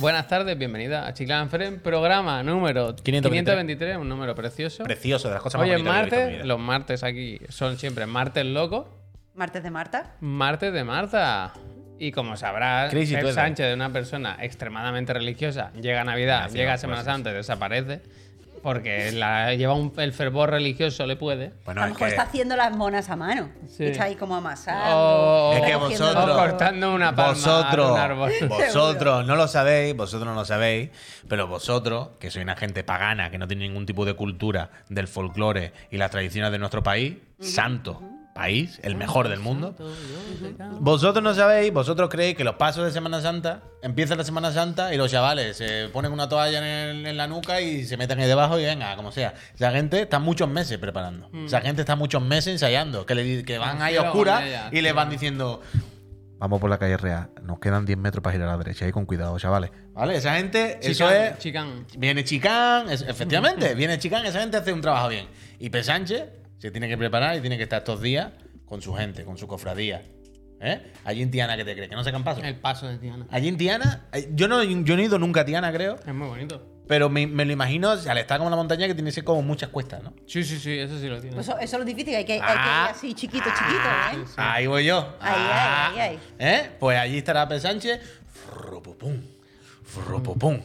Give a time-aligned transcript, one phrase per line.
[0.00, 3.22] Buenas tardes, bienvenida a Chiclana Feren, programa número 523.
[3.44, 4.84] 523, un número precioso.
[4.84, 8.86] Precioso, de las cosas más Hoy es martes, los martes aquí son siempre martes locos,
[9.34, 10.14] Martes de Marta.
[10.20, 11.52] martes de Marta.
[12.00, 13.32] Y como sabrás, Crazy Pep.
[13.32, 17.14] Sánchez, de una persona extremadamente religiosa, llega a Navidad, Gracias, llega a Semana gracias.
[17.16, 18.00] Santa y desaparece.
[18.62, 21.52] Porque la- lleva un- el fervor religioso, le puede.
[21.64, 23.48] Bueno, a lo mejor que, está haciendo las monas a mano.
[23.66, 23.84] Sí.
[23.86, 24.84] Está ahí como amasando.
[24.96, 25.52] Oh.
[25.54, 28.32] Es que vosotros- cortando una palma vosotros, un árbol.
[28.48, 30.90] vosotros no lo sabéis, vosotros no lo sabéis,
[31.28, 35.08] pero vosotros, que sois una gente pagana, que no tiene ningún tipo de cultura del
[35.08, 38.02] folclore y las tradiciones de nuestro país, santo
[38.38, 39.74] país, el mejor del mundo.
[40.80, 44.94] Vosotros no sabéis, vosotros creéis que los pasos de Semana Santa empieza la Semana Santa
[44.94, 46.64] y los chavales se ponen una toalla en,
[46.98, 49.34] el- en la nuca y se meten ahí debajo y venga, como sea.
[49.54, 51.28] Esa gente está muchos meses preparando.
[51.46, 54.94] Esa gente está muchos meses ensayando, que, le, que van ahí a oscuras y les
[54.94, 55.60] van diciendo.
[56.40, 58.92] Vamos por la calle real, nos quedan 10 metros para girar a la derecha, y
[58.92, 59.72] con cuidado, chavales.
[59.92, 60.14] ¿Vale?
[60.14, 61.38] Esa gente, eso es.
[61.38, 61.84] chicán.
[61.96, 65.26] Viene Chicán, es- efectivamente, viene Chicán, esa gente hace un trabajo bien.
[65.58, 65.82] Y P.
[66.58, 68.32] Se tiene que preparar y tiene que estar estos días
[68.66, 70.02] con su gente, con su cofradía.
[70.60, 70.92] ¿Eh?
[71.04, 71.88] Allí en Tiana, ¿qué te crees?
[71.88, 72.42] ¿Que no sacan paso?
[72.42, 73.26] El paso de Tiana.
[73.30, 76.12] Allí en Tiana, eh, yo no, yo no he ido nunca a Tiana, creo, Es
[76.12, 76.60] muy bonito.
[76.88, 79.22] pero me, me lo imagino al estar como en la montaña que tiene que ser
[79.24, 80.14] como muchas cuestas, ¿no?
[80.26, 81.36] Sí, sí, sí, eso sí lo tiene.
[81.36, 82.86] Pues eso, eso es lo difícil, hay que, hay que Ah.
[82.90, 84.34] ir así chiquito, chiquito, ¿eh?
[84.36, 84.98] Ahí voy yo.
[85.20, 85.90] Ahí, Ah.
[85.92, 86.70] ahí, ahí, ¿Eh?
[86.80, 87.60] Pues allí estará P.
[87.60, 88.00] Sánchez.
[88.50, 89.16] Frupupum,
[89.84, 90.60] frupupum,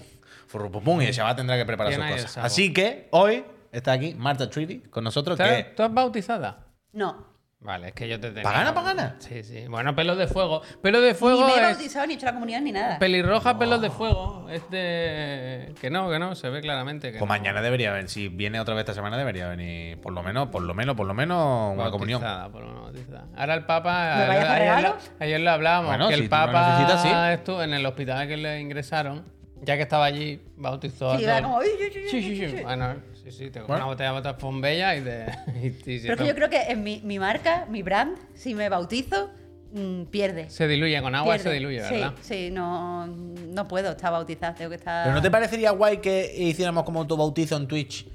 [0.47, 2.37] frupupum, y el chaval tendrá que preparar sus cosas.
[2.37, 3.43] Así que hoy
[3.73, 5.73] está aquí Marta Treaty con nosotros, que.
[5.75, 6.67] ¿Tú has bautizada?
[6.93, 7.33] No.
[7.65, 8.43] Vale, es que yo te tengo.
[8.43, 9.15] ¿Pagana, pagana?
[9.19, 9.67] Sí, sí.
[9.69, 10.61] Bueno, pelos de fuego.
[10.81, 11.61] Pelos de Ni fuego me he es.
[11.61, 12.99] bautizado ni he hecho la comunidad ni nada.
[12.99, 14.47] Pelirroja, pelos de fuego.
[14.49, 15.73] Es de.
[15.79, 17.19] Que no, que no, se ve claramente que.
[17.19, 17.27] Pues no.
[17.27, 20.61] mañana debería venir, si viene otra vez esta semana debería venir por lo menos, por
[20.61, 22.19] lo menos, por lo menos una comunión.
[22.19, 23.27] Bautizada, por lo menos bautizada.
[23.37, 23.91] Ahora el Papa.
[23.91, 25.11] ¿Me a ayer, regalos?
[25.19, 25.87] lo, ayer lo hablábamos.
[25.89, 27.09] Bueno, que si el tú lo Papa necesitas, sí.
[27.33, 29.23] estuvo en el hospital que le ingresaron.
[29.61, 31.11] Ya que estaba allí, bautizó.
[31.11, 32.55] a Sí, todo el- como, "Uy, uy, uy, uy, Sí, uy, sí, uy, sí.
[32.57, 32.63] uy".
[32.63, 35.25] Bueno, sí, sí, te coges una botella de botas bombella y te.
[35.63, 38.53] y- y Pero es que yo creo que en mi, mi marca, mi brand, si
[38.55, 39.29] me bautizo,
[39.73, 40.49] mm, pierde.
[40.49, 41.57] Se diluye, con agua se Pierde.
[41.59, 42.13] diluye, Sí, ¿verdad?
[42.21, 45.05] Sí, no, no puedo estar bautizada, tengo que estar...
[45.05, 48.07] Pero ¿no te parecería guay que hiciéramos como tu bautizo en Twitch,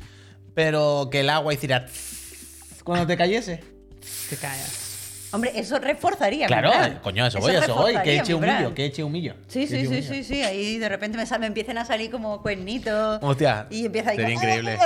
[0.55, 3.63] pero que el agua hiciera tss cuando te cayese?
[4.31, 4.88] Te callas.
[5.31, 6.47] Hombre, eso reforzaría.
[6.47, 6.71] mi Claro,
[7.03, 8.75] coño, eso voy, eso voy, que eche mi humillo, brand.
[8.75, 9.35] que eche humillo.
[9.47, 10.03] Sí, que sí, sí, humillo.
[10.15, 10.43] sí, sí.
[10.43, 13.19] Ahí de repente me, sal- me empiezan a salir como cuernitos.
[13.23, 14.79] Hostia, Y empieza ahí sería como- increíble.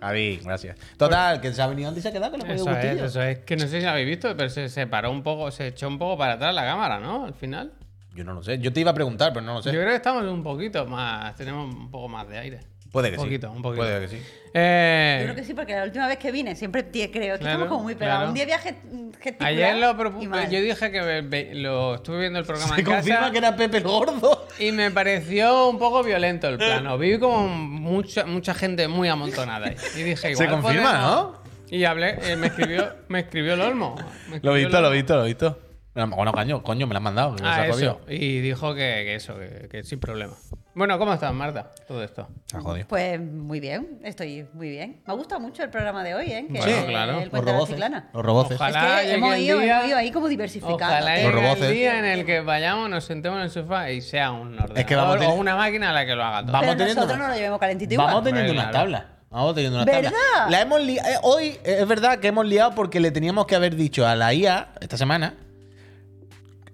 [0.00, 0.76] Javi, gracias.
[0.96, 3.22] Total, que se ha venido antes y se ha quedado con el Eso es, eso
[3.22, 3.38] es.
[3.40, 5.88] Que no sé si lo habéis visto, pero se, se paró un poco, se echó
[5.88, 7.24] un poco para atrás la cámara, ¿no?
[7.24, 7.72] Al final.
[8.14, 8.58] Yo no lo sé.
[8.58, 9.70] Yo te iba a preguntar, pero no lo sé.
[9.72, 12.60] Yo creo que estamos un poquito más, tenemos un poco más de aire.
[12.92, 13.26] Puede que un sí.
[13.26, 13.82] poquito, un poquito.
[13.84, 14.22] Puede que sí.
[14.54, 17.40] Eh, Yo creo que sí, porque la última vez que vine, siempre tie- creo que
[17.40, 18.18] Claro, estamos como muy pegados.
[18.20, 18.28] claro.
[18.30, 18.76] Un día viaje
[19.20, 22.80] gesticular Ayer lo propuse, yo dije que ve- ve- lo estuve viendo el programa Se
[22.80, 24.48] en confirma casa que era Pepe el Gordo.
[24.58, 26.96] y me pareció un poco violento el plano.
[26.96, 29.76] Vi como mucha, mucha gente muy amontonada ahí.
[29.96, 31.42] Y dije, igual Se confirma, ¿no?
[31.70, 33.96] Y hablé, eh, me escribió, me escribió el Olmo.
[34.40, 35.58] Lo visto, lo visto, lo visto.
[35.94, 37.36] Bueno, coño, coño, me lo han mandado.
[37.42, 38.00] Ah, eso.
[38.08, 40.32] Y dijo que, que eso, que, que sin problema.
[40.78, 41.72] Bueno, ¿cómo estás, Marta?
[41.88, 42.28] Todo esto.
[42.52, 42.86] Jodido.
[42.86, 45.02] Pues muy bien, estoy muy bien.
[45.04, 46.46] Me ha gustado mucho el programa de hoy, ¿eh?
[46.52, 47.18] Que es claro.
[47.18, 47.80] El Los roboces.
[48.14, 48.54] Los roboces.
[48.60, 49.02] Ojalá.
[49.02, 50.76] Es que hemos ido, día- hemos ido ahí como diversificando.
[50.76, 54.30] Ojalá Los el día en el que vayamos, nos sentemos en el sofá y sea
[54.30, 56.52] un ordenador Es que vamos a o tener- una máquina la que lo haga todo.
[56.52, 58.06] Vamos Pero teniendo nosotros una- no lo llevemos calentito igual.
[58.06, 59.02] Vamos teniendo unas tablas.
[59.30, 60.12] Vamos teniendo unas ¿Verdad?
[60.32, 60.50] tablas.
[60.52, 63.56] La hemos li- eh, hoy eh, es verdad que hemos liado porque le teníamos que
[63.56, 65.34] haber dicho a la IA esta semana.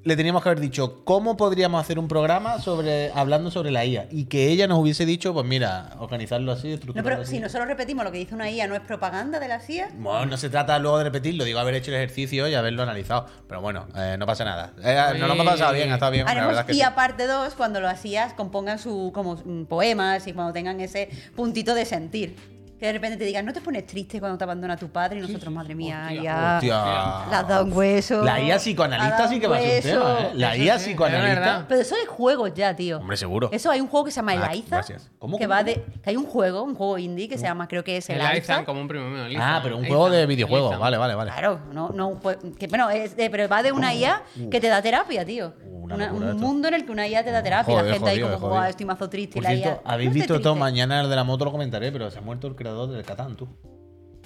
[0.04, 4.06] Le teníamos que haber dicho cómo podríamos hacer un programa sobre hablando sobre la IA
[4.10, 7.30] y que ella nos hubiese dicho, pues mira, organizarlo así, No, estructurarlo pero así.
[7.36, 9.88] si nosotros repetimos lo que dice una IA, ¿no es propaganda de la CIA?
[9.96, 13.24] Bueno, no se trata luego de repetirlo, digo haber hecho el ejercicio y haberlo analizado.
[13.48, 14.74] Pero bueno, eh, no pasa nada.
[14.84, 16.26] Eh, no lo hemos pasado bien, ha estado bien.
[16.26, 16.78] La Haremos verdad es que sí.
[16.80, 21.08] IA parte 2 cuando lo hacías compongan su como mm, poemas y cuando tengan ese
[21.34, 22.36] puntito de sentir.
[22.84, 25.22] Que de repente te digan, no te pones triste cuando te abandona tu padre y
[25.22, 26.54] nosotros, madre mía, Hostia, ya.
[26.56, 27.30] Hostia.
[27.30, 28.22] Le has dado un hueso.
[28.22, 30.30] La IA psicoanalista sí que va a ser un tema, ¿eh?
[30.34, 31.64] La IA psicoanalista.
[31.66, 32.98] Pero eso es juegos ya, tío.
[32.98, 33.48] Hombre, seguro.
[33.52, 34.76] Eso hay un juego que se llama Ah, Eliza.
[34.76, 35.10] gracias.
[35.18, 35.70] ¿Cómo, que cómo, va cómo?
[35.76, 35.82] de.
[36.02, 38.32] Que hay un juego, un juego indie que se llama, creo que es El Eliza.
[38.32, 39.24] Aizan, como un primo mío.
[39.24, 40.78] el Ah, pero un juego de videojuegos.
[40.78, 41.30] Vale, vale, vale.
[41.30, 42.38] Claro, no, no un juego.
[42.58, 45.54] Que, bueno, es de- pero va de una IA que te da terapia, tío.
[45.64, 46.46] Uh, una Una- locura un esto.
[46.46, 47.72] mundo en el que una IA te da terapia.
[47.74, 48.38] Joder, la gente ahí como.
[48.40, 49.38] "Buah, estoy mazo triste.
[49.38, 49.90] y Por la cierto, IA.
[49.90, 50.58] habéis "No visto todo triste".
[50.60, 53.36] mañana el de la moto, lo comentaré, pero se ha muerto el creador del Catán,
[53.36, 53.48] tú.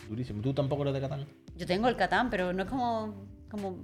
[0.08, 0.40] Durísimo.
[0.42, 1.26] ¿Tú tampoco eres de Catán?
[1.56, 3.26] Yo tengo el Catán, pero no es como.
[3.50, 3.76] como...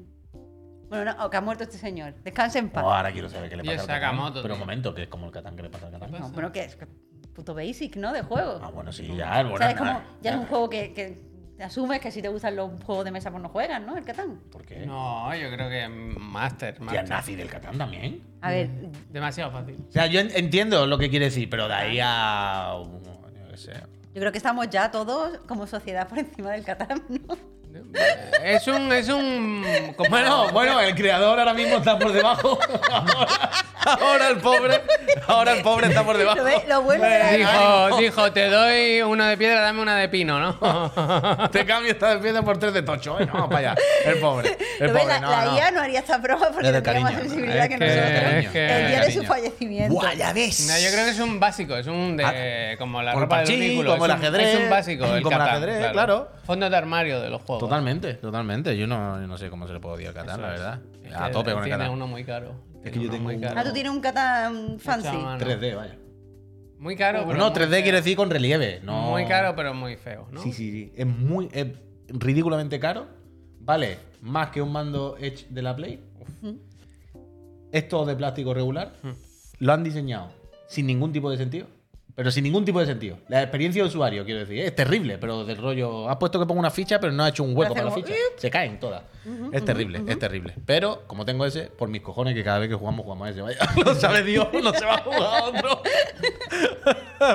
[0.89, 2.15] Bueno, no, oh, que ha muerto este señor.
[2.23, 2.85] Descanse en paz.
[2.85, 4.43] Oh, ahora quiero saber qué le pasa el al Catán.
[4.43, 6.13] Pero un momento, que es como el Catán que le pasa al Catán.
[6.13, 6.79] No, bueno, que es
[7.35, 8.13] puto basic, ¿no?
[8.13, 8.61] De juego.
[8.63, 9.59] Ah, bueno, sí, ya, bueno.
[9.59, 10.17] ¿Sabes nada, cómo?
[10.23, 11.21] Ya es un juego que, que
[11.57, 13.97] Te asumes que si te gustan los juegos de mesa, pues no juegas, ¿no?
[13.97, 14.41] El Catán.
[14.51, 14.87] ¿Por qué?
[14.87, 16.81] No, yo creo que Master.
[16.81, 17.09] Master.
[17.09, 18.23] nazi del Catán también.
[18.41, 18.69] A ver,
[19.11, 19.85] Demasiado fácil.
[19.89, 22.77] O sea, yo en- entiendo lo que quiere decir, pero de ahí a.
[22.79, 23.73] yo qué sé.
[24.15, 27.37] Yo creo que estamos ya todos como sociedad por encima del Catán, ¿no?
[28.43, 28.93] Es un.
[28.93, 29.65] Es un.
[30.09, 32.59] Bueno, bueno, el creador ahora mismo está por debajo.
[32.91, 33.51] Ahora,
[33.85, 34.81] ahora el pobre.
[35.27, 36.39] Ahora el pobre está por debajo.
[36.69, 37.31] Lo, bueno de la-
[37.89, 41.49] Dijo, dijo, te doy una de piedra, dame una de pino, ¿no?
[41.53, 43.19] Te cambio esta de piedra por tres de tocho.
[43.21, 43.27] ¿eh?
[43.33, 43.75] Vamos para allá.
[44.05, 44.57] El pobre.
[44.81, 45.57] El pobre, la, no, la no.
[45.57, 47.21] IA no haría esta prueba porque tendría más cariño.
[47.31, 48.35] sensibilidad Es que, que- nosotros.
[48.45, 49.95] es que- el día de su fallecimiento.
[49.95, 50.67] Buah, ya ves.
[50.69, 52.77] No, yo creo que es un básico, es un de.
[52.79, 53.91] como la Como el ropa del ridículo.
[53.93, 56.29] como es el un- ajedrez, Es un básico, el como el Catán, ajedrez, claro.
[56.45, 57.61] Fondo de armario de los juegos.
[57.61, 58.77] Totalmente, totalmente.
[58.77, 60.79] Yo no, yo no sé cómo se le puede odiar al Catán, la verdad.
[61.05, 61.91] Es A tope con el Tiene Catán.
[61.91, 62.55] uno muy caro.
[62.85, 63.61] Es que yo tengo muy un- caro.
[63.61, 65.09] Ah, tú tienes un Catán fancy.
[65.09, 65.45] Hecho a mano.
[65.45, 65.97] 3D, vaya.
[66.79, 67.39] Muy caro, pero.
[67.39, 67.83] No, muy 3D feo.
[67.83, 68.81] quiere decir con relieve.
[68.83, 69.11] No...
[69.11, 70.43] Muy caro, pero muy feo, ¿no?
[70.43, 70.93] Sí, sí, sí.
[70.97, 71.49] Es muy.
[71.53, 71.67] Es
[72.09, 73.07] ridículamente caro.
[73.61, 76.01] Vale más que un mando Edge de la Play.
[77.73, 78.93] Es todo de plástico regular.
[79.59, 80.31] Lo han diseñado
[80.69, 81.67] sin ningún tipo de sentido.
[82.15, 83.19] Pero sin ningún tipo de sentido.
[83.29, 86.09] La experiencia de usuario, quiero decir, es terrible, pero del rollo.
[86.09, 88.13] Has puesto que ponga una ficha, pero no ha hecho un hueco para la ficha.
[88.37, 89.03] Se caen todas.
[89.53, 90.55] es terrible, es terrible.
[90.65, 93.43] Pero, como tengo ese, por mis cojones, que cada vez que jugamos, jugamos a ese.
[93.43, 95.83] Vaya, lo sabe Dios, no se va a jugar a otro.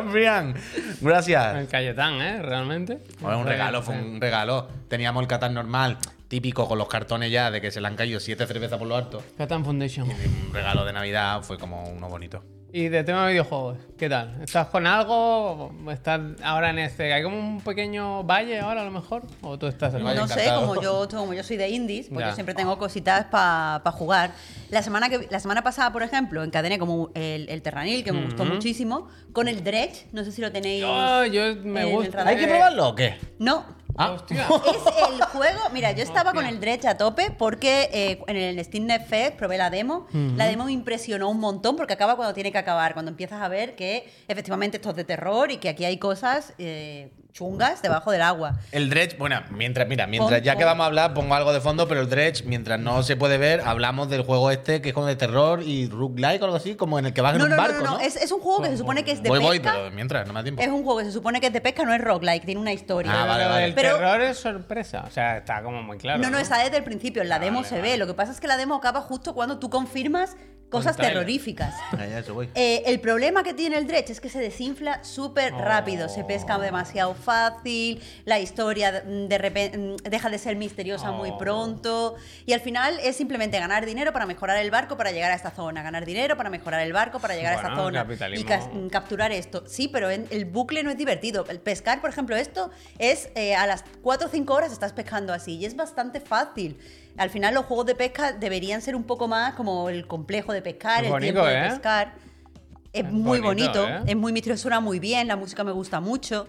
[0.11, 0.55] Brian,
[1.01, 1.57] gracias.
[1.57, 2.41] El Cayetán, ¿eh?
[2.41, 2.99] Realmente.
[3.19, 4.69] Fue un regalo, fue un regalo.
[4.87, 5.97] Teníamos el Catán normal,
[6.29, 8.95] típico con los cartones ya de que se le han caído siete cervezas por lo
[8.95, 9.21] alto.
[9.37, 10.09] Catán Foundation.
[10.09, 12.41] Un regalo de Navidad fue como uno bonito.
[12.71, 14.43] Y de tema de videojuegos, ¿qué tal?
[14.43, 15.71] ¿Estás con algo?
[15.91, 17.11] ¿Estás ahora en este?
[17.11, 19.23] ¿Hay como un pequeño valle ahora a lo mejor?
[19.41, 20.67] ¿O tú estás en el Vaya No sé, encantado.
[20.67, 22.29] como yo, como yo soy de indies, pues Ya.
[22.29, 24.33] yo siempre tengo cositas para jugar.
[24.69, 28.23] La semana, que, la semana pasada, por ejemplo, encadené como el, el Terranil, que me
[28.25, 30.83] gustó muchísimo, con el Dredge, no sé si lo tenéis.
[30.85, 32.27] Oh, yo me gusta.
[32.27, 33.15] ¿Hay que probarlo o qué?
[33.39, 33.65] No,
[33.99, 34.47] Ah, Hostia.
[34.65, 35.59] es el juego.
[35.73, 39.35] Mira, yo estaba con el Dredge a tope porque eh, en el Steam Net Fest
[39.35, 40.07] probé la demo.
[40.37, 42.93] La demo me impresionó un montón porque acaba cuando tiene que acabar.
[42.93, 46.53] Cuando empiezas a ver que efectivamente esto es de terror y que aquí hay cosas
[46.59, 48.59] eh, chungas debajo del agua.
[48.71, 51.61] El Dredge, bueno, mientras, mira, mientras Pon- ya que vamos a hablar, pongo algo de
[51.61, 54.95] fondo, pero el Dredge, mientras no se puede ver, hablamos del juego este que es
[54.95, 57.43] como de terror y roguelike o algo así, como en el que vas en No,
[57.45, 57.97] un no, no, barco, no, ¿no?
[57.97, 57.99] no.
[57.99, 59.77] Es, es un juego que se supone que es de voy, voy, pesca.
[59.77, 60.61] pero mientras, no me da tiempo.
[60.61, 62.73] Es un juego que se supone que es de pesca, no es roguelike, tiene una
[62.73, 63.11] historia.
[63.13, 63.65] Ah, vale, Pero vale.
[63.65, 65.03] El Pero- terror es sorpresa.
[65.07, 66.19] O sea, está como muy claro.
[66.21, 67.21] no, no, está desde el principio.
[67.21, 67.91] En la demo vale, se vale.
[67.91, 67.97] ve.
[67.97, 70.35] Lo que pasa es que la demo acaba justo cuando tú confirmas
[70.69, 71.73] cosas terroríficas.
[71.93, 72.47] Ah, ya, eso voy.
[72.53, 75.57] Eh, el problema que tiene el Dredge es que se desinfla súper Oh.
[75.61, 81.37] rápido, se pesca demasiado fácil, la historia de repente deja de ser misteriosa muy Oh.
[81.37, 85.35] pronto y al final es simplemente ganar dinero para mejorar el barco para llegar a
[85.35, 88.05] esta zona, ganar dinero para mejorar el barco para llegar a esta zona
[88.35, 89.63] y cas- mm, capturar esto.
[89.67, 91.45] Sí, pero en- el bucle no es divertido.
[91.49, 95.33] El pescar, por ejemplo, esto es eh, a las 4 o 5 horas estás pescando
[95.33, 96.77] así y es bastante fácil.
[97.17, 100.61] Al final los juegos de pesca deberían ser un poco más como el complejo de
[100.61, 101.69] pescar, Es el bonito, tiempo de ¿eh?
[101.69, 102.13] pescar.
[102.91, 104.01] Es, Es muy bonito, bonito, ¿eh?
[104.07, 106.47] es muy misterioso, suena muy bien, la música me gusta mucho.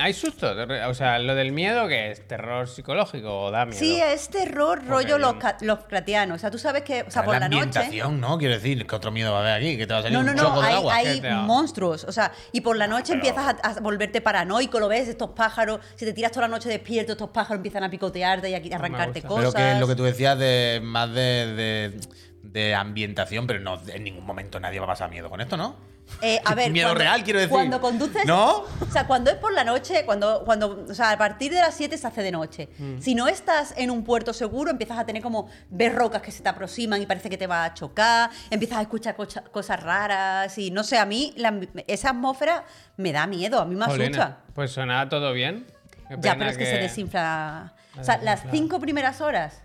[0.00, 0.54] Hay susto.
[0.56, 3.78] de O sea, lo del miedo que es terror psicológico o da miedo.
[3.78, 5.18] Sí, es terror rollo.
[5.18, 6.34] Lovecra- Lovecraftiano.
[6.34, 7.62] O sea, tú sabes que, o sea, por la la noche.
[7.62, 8.38] ambientación, ¿no?
[8.38, 9.76] Quiero decir, ¿qué otro miedo va a haber aquí?
[9.76, 10.94] Que te va a salir No, no, un no, choco del hay, agua.
[10.96, 12.04] hay monstruos.
[12.04, 15.78] O sea, y por la noche empiezas a, a volverte paranoico, lo ves, estos pájaros.
[15.94, 18.66] Si te tiras toda la noche despierto, estos pájaros empiezan a picotearte y a qui-
[18.74, 19.52] a me arrancarte cosas.
[19.54, 21.22] Pero que es lo que tú decías de más de,
[21.54, 22.00] de,
[22.42, 25.76] de ambientación, pero no, en ningún momento nadie va a pasar miedo con esto, ¿no?
[26.20, 27.52] Eh, a ver, Miedo cuando- real, quiero decir.
[27.52, 28.26] Cuando conduces.
[28.26, 28.64] ¿No?
[28.80, 31.74] O sea, cuando es por la noche, cuando, cuando, o sea, a partir de las
[31.76, 32.68] 7 se hace de noche.
[32.78, 32.98] Mm.
[33.00, 36.42] Si no estás en un puerto seguro, empiezas a tener como ver rocas que se
[36.42, 40.58] te aproximan y parece que te va a chocar, empiezas a escuchar cocha- cosas raras
[40.58, 42.64] y no sé, a mí la- esa atmósfera
[42.96, 44.40] me da miedo, a mí me asusta.
[44.54, 45.66] Pues sonaba todo bien.
[46.08, 47.74] Qué Ya, pero es que, se desinfla.
[47.98, 49.62] O sea, las cinco primeras horas.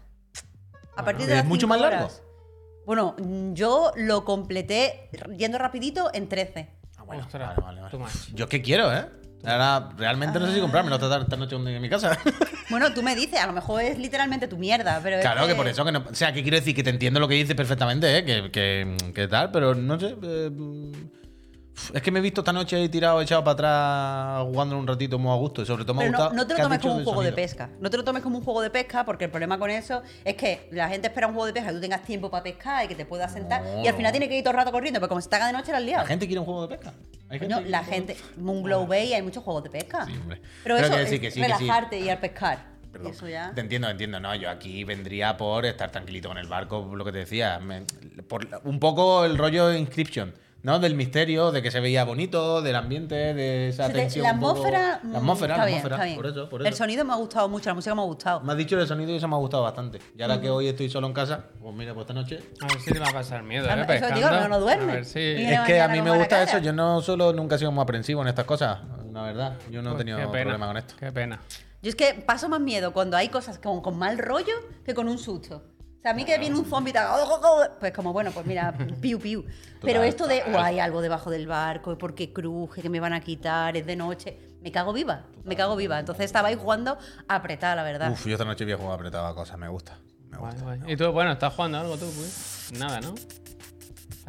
[0.95, 2.05] A partir de ¿Es las mucho cinco más largo?
[2.05, 2.21] horas-
[2.87, 3.17] Bueno,
[3.53, 6.69] yo lo completé yendo rapidito en 13.
[6.97, 7.91] Ah, bueno, Ostras, vale, vale, vale.
[7.91, 8.33] too much.
[8.33, 9.05] Yo es que quiero, ¿eh?
[9.43, 12.17] Ahora, realmente no sé si comprármelo esta, esta noche en mi casa.
[12.69, 15.55] Bueno, tú me dices, a lo mejor es literalmente tu mierda, pero es claro, que
[15.55, 16.03] por eso que no.
[16.09, 18.25] O sea, que quiero decir que te entiendo lo que dices perfectamente, ¿eh?
[18.25, 20.15] Que, que, que tal, pero no sé.
[20.21, 20.49] eh,
[21.93, 25.17] es que me he visto esta noche ahí tirado, echado para atrás, jugando un ratito
[25.19, 25.61] muy a gusto.
[25.61, 26.35] Y sobre todo me ha Pero no, gustado.
[26.35, 27.35] no te que lo tomes como un juego de sonido.
[27.35, 27.69] pesca.
[27.79, 30.35] No te lo tomes como un juego de pesca porque el problema con eso es
[30.35, 32.87] que la gente espera un juego de pesca que tú tengas tiempo para pescar y
[32.87, 35.09] que te puedas sentar y al final tiene que ir todo el rato corriendo, pero
[35.09, 36.03] como se te haga de noche la has liado.
[36.03, 36.93] La gente quiere un juego de pesca.
[37.29, 40.05] Hay Coño, que la gente, Moonglow Bay hay muchos juegos de pesca.
[40.05, 40.41] Sí, hombre.
[40.63, 41.41] Pero, Pero eso que es sí, que sí, sí.
[41.41, 42.77] relajarte y ir a pescar.
[43.05, 43.51] Eso ya.
[43.53, 44.19] Te entiendo, te entiendo.
[44.19, 47.59] No, yo aquí vendría por estar tranquilito con el barco, lo que te decía.
[47.59, 47.81] Me-
[48.27, 50.33] por un poco el rollo de Inscription.
[50.67, 50.79] ¿No?
[50.79, 54.23] Del misterio, de que se veía bonito, del ambiente, de esa Se te- tensión.
[54.23, 54.99] la poco- atmósfera.
[55.01, 55.95] La mm, atmósfera, está la bien, atmósfera.
[55.95, 56.15] está bien.
[56.17, 58.41] Por eso, por El sonido me ha gustado mucho, la música me ha gustado.
[58.41, 59.99] Me has dicho el sonido y eso me ha gustado bastante.
[60.17, 62.39] Y ahora que hoy estoy solo en casa, pues mira, pues esta noche.
[62.61, 63.69] A ver si te va a pasar miedo, ¿eh?
[63.69, 64.31] eso digo, Pescando.
[64.41, 64.91] no, no duerme.
[64.91, 65.19] A ver si...
[65.21, 66.57] Y Es que a mí me gusta eso.
[66.57, 68.79] Yo no solo nunca he sido muy aprensivo en estas cosas.
[69.13, 69.53] La verdad.
[69.71, 70.95] Yo no he tenido pena, problema con esto.
[70.99, 71.39] Qué pena.
[71.81, 74.53] Yo es que paso más miedo cuando hay cosas con, con mal rollo
[74.85, 75.63] que con un susto.
[76.07, 78.73] Sea, a mí que viene un zombie "Oh, oh, oh", pues como, bueno, pues mira,
[79.01, 79.43] piu, piu.
[79.81, 80.41] Pero esto de.
[80.53, 83.95] "Oh, hay algo debajo del barco, porque cruje, que me van a quitar, es de
[83.97, 85.99] noche, me cago viva, me cago viva.
[85.99, 86.97] Entonces estaba ahí jugando
[87.27, 88.11] apretada, la verdad.
[88.11, 89.57] Uf, yo esta noche voy a jugar apretado a cosas.
[89.57, 89.97] Me gusta.
[90.29, 90.61] Me gusta.
[90.63, 90.93] Guay, guay.
[90.93, 92.71] Y tú, bueno, ¿estás jugando algo tú, pues?
[92.77, 93.13] Nada, ¿no?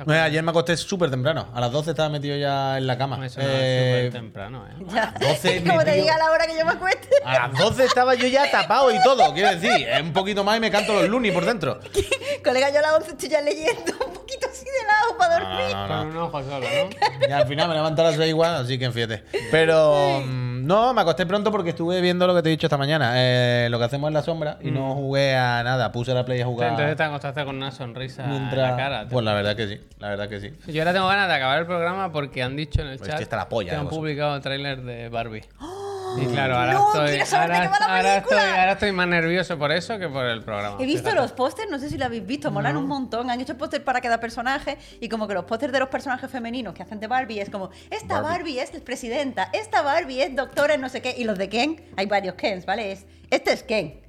[0.07, 1.49] Ayer me acosté súper temprano.
[1.52, 3.25] A las 12 estaba metido ya en la cama.
[3.26, 4.85] Eso no Eh, es súper temprano, ¿eh?
[4.95, 5.12] Ya.
[5.21, 7.09] 12 como te diga la hora que yo me acueste.
[7.25, 9.33] A las 12 estaba yo ya tapado y todo.
[9.35, 11.81] Quiero decir, es un poquito más y me canto los lunis por dentro.
[12.45, 15.75] Colega, yo a las 11 estoy ya leyendo un poquito así de lado para dormir.
[15.75, 15.99] No, no, no.
[15.99, 17.28] Con un ojo solo, ¿no?
[17.28, 19.25] Y al final me levanto a las 6 igual, así que fíjate.
[19.50, 22.77] Pero mm, no, me acosté pronto porque estuve viendo lo que te he dicho esta
[22.77, 23.13] mañana.
[23.17, 25.91] eh, lo que hacemos en la sombra y no jugué a nada.
[25.91, 26.71] Puse la play a jugar.
[26.71, 28.53] Entonces te acostaste con una sonrisa mientras...
[28.71, 29.07] en la cara.
[29.09, 30.53] Pues la verdad que sí, la verdad que sí.
[30.71, 33.17] Yo ahora tengo ganas de acabar el programa porque han dicho en el Pues chat
[33.19, 33.99] que está la polla que han vosotros.
[33.99, 35.43] publicado el tráiler de Barbie.
[36.17, 38.61] Y claro, ahora no, estoy, quiero saber de ahora, qué va la ahora estoy, película.
[38.61, 40.77] ahora estoy más nervioso por eso que por el programa.
[40.81, 41.21] He visto fíjate.
[41.23, 43.31] los pósters, no sé si lo habéis visto, molan un montón.
[43.31, 46.75] Han hecho pósters para cada personaje y como que los pósters de los personajes femeninos
[46.75, 50.81] que hacen de Barbie es como, esta Barbie, es presidenta, esta Barbie es doctora en
[50.81, 51.15] no sé qué.
[51.17, 52.93] Y los de Ken, hay varios Kens, ¿vale?
[52.93, 54.00] Es, este es Ken,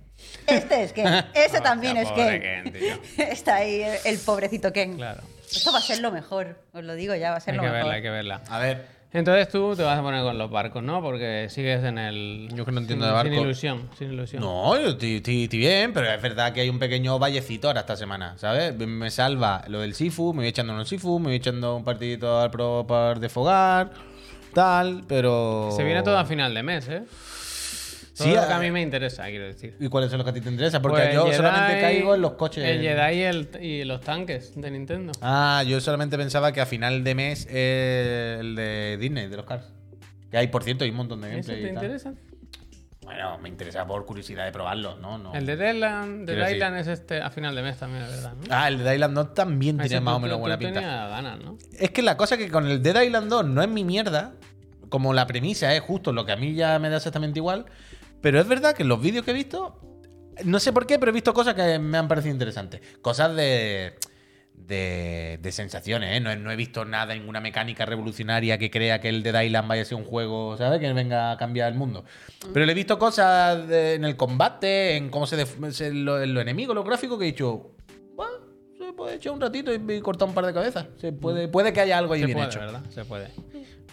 [0.47, 2.63] este es Ken, ese también es pobre Ken.
[2.63, 2.95] Ken, tío.
[3.25, 4.95] Está ahí el, el pobrecito Ken.
[4.95, 5.21] Claro.
[5.51, 7.63] Esto va a ser lo mejor, os lo digo ya, va a ser Hay lo
[7.63, 7.77] que mejor.
[7.85, 8.41] verla, hay que verla.
[8.49, 11.01] A ver, Entonces tú te vas a poner con los barcos, ¿no?
[11.01, 12.47] Porque sigues en el.
[12.53, 13.33] Yo que no entiendo sin, de barco.
[13.33, 14.41] Sin ilusión, sin ilusión.
[14.43, 18.37] No, yo estoy, bien, pero es verdad que hay un pequeño vallecito ahora esta semana,
[18.37, 18.77] ¿sabes?
[18.77, 22.39] Me salva lo del Sifu, me voy echando unos Sifu, me voy echando un partidito
[22.39, 23.89] al Pro par de Fogar,
[24.53, 25.69] tal, pero...
[25.75, 27.03] Se viene todo a final de mes, ¿eh?
[28.19, 29.75] Todo Sí, lo que a- mí me interesa, quiero decir.
[29.79, 30.81] ¿Y cuáles son los que a ti te interesan?
[30.81, 32.63] Porque Pues yo Jedi- solamente caigo en los coches.
[32.63, 35.13] El Jedi y, el- y los tanques de Nintendo.
[35.21, 39.45] Ah, yo solamente pensaba que a final de mes eh, el de Disney, de los
[39.45, 39.65] Cars.
[40.29, 41.61] Que hay, por cierto, hay un montón de ¿Eso gameplay.
[41.63, 41.83] te y tal.
[41.85, 42.13] interesa?
[43.03, 45.17] Bueno, me interesa por curiosidad de probarlo, ¿no?
[45.17, 45.33] no.
[45.33, 48.33] El de Deadland, decir- Island es este a final de mes también, es verdad.
[48.33, 48.43] ¿no?
[48.55, 50.41] Ah, el de Dead Island 2 también Ese tiene tú- más o tú- menos tú
[50.41, 50.73] buena pinta.
[50.75, 51.57] tenías ganas, ¿no?
[51.79, 54.33] Es que la cosa que con el Dead Island 2 no es mi mierda,
[54.89, 57.65] como la premisa es justo lo que a mí ya me da exactamente igual,
[58.21, 59.79] pero es verdad que en los vídeos que he visto,
[60.45, 62.81] no sé por qué, pero he visto cosas que me han parecido interesantes.
[63.01, 63.95] Cosas de,
[64.53, 66.19] de, de sensaciones, ¿eh?
[66.19, 69.85] No, he- visto nada, ninguna mecánica revolucionaria que crea que el Dead Island vaya a
[69.85, 70.79] ser un juego, ¿sabes?
[70.79, 72.03] Que venga a cambiar el mundo.
[72.53, 76.33] Pero le he visto cosas de- en el combate, en cómo se, se- lo, en
[76.33, 77.71] lo enemigo, lo gráfico, que he dicho...
[78.99, 80.85] "Bueno, se puede echar un ratito y, y cortar un par de cabezas.
[80.97, 82.59] Se puede, puede que haya algo ahí Se bien puede, hecho.
[82.59, 82.81] ¿verdad?
[82.89, 83.27] Se puede.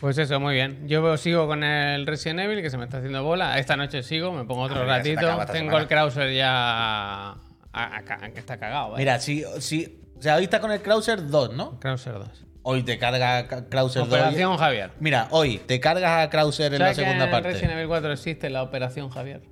[0.00, 0.86] Pues eso, muy bien.
[0.86, 3.58] Yo sigo con el Resident Evil, que se me está haciendo bola.
[3.58, 5.20] Esta noche sigo, me pongo otro Ah, mira, ratito.
[5.20, 5.78] Tengo semana.
[5.78, 7.30] el Krauser ya...
[7.30, 7.36] a-
[7.72, 9.02] a- que está cagado, ¿vale?
[9.02, 10.00] Mira, si, si.
[10.18, 11.78] O sea, hoy está con el Krauser 2, ¿no?
[11.80, 12.28] Krauser 2.
[12.62, 14.08] Hoy te carga Krauser 2.
[14.08, 14.90] Operación Javier.
[15.00, 17.48] Mira, hoy te cargas a Krauser en la ¿Sabes que segunda en parte.
[17.52, 19.42] Resident Evil 4 existe la Operación Javier?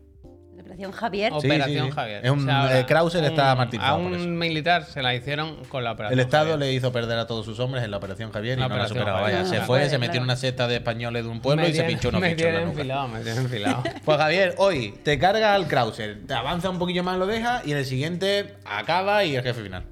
[0.74, 1.32] Operación Javier.
[1.40, 1.92] Sí, Operación sí.
[1.92, 2.24] Javier.
[2.24, 4.28] Es un- eh, Krauser está martirizado A por un eso.
[4.28, 6.58] militar se la hicieron con la Operación El Estado Javier.
[6.58, 8.88] le hizo perder a todos sus hombres en la Operación Javier y La no la
[8.88, 9.20] superaba.
[9.20, 9.38] Javier.
[9.42, 10.16] Vaya, se Ah, fue, se metió claro.
[10.18, 12.60] en una secta de españoles de un pueblo Me y se pinchó unos Me nuca.
[12.62, 13.82] enfilado, me tienen enfilado.
[14.04, 17.72] Pues Javier, hoy te carga al Krauser, te avanza un poquillo más, lo deja y
[17.72, 19.84] en el siguiente acaba y el jefe final.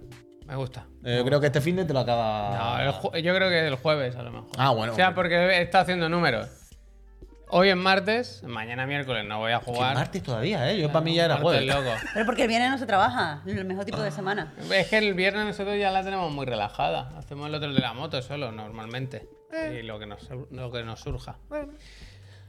[0.47, 0.87] Me gusta.
[1.05, 2.83] Eh, yo creo que este fin de te lo acaba.
[2.85, 4.49] No, el yo creo que el jueves a lo mejor.
[4.59, 4.93] Ah, bueno.
[4.93, 6.49] O sea, porque está haciendo números.
[7.55, 9.95] Hoy es martes, mañana miércoles no voy a Que jugar.
[9.95, 10.81] martes todavía, ¿eh?
[10.81, 11.67] Yo para mí ya era jueves.
[11.67, 11.91] loco.
[12.15, 14.55] Pero porque el viernes no se trabaja, el mejor tipo de semana.
[14.73, 17.11] Es que el viernes nosotros ya la tenemos muy relajada.
[17.19, 19.29] Hacemos el otro de la moto solo, normalmente.
[19.71, 21.37] Y lo que nos, lo que nos surja.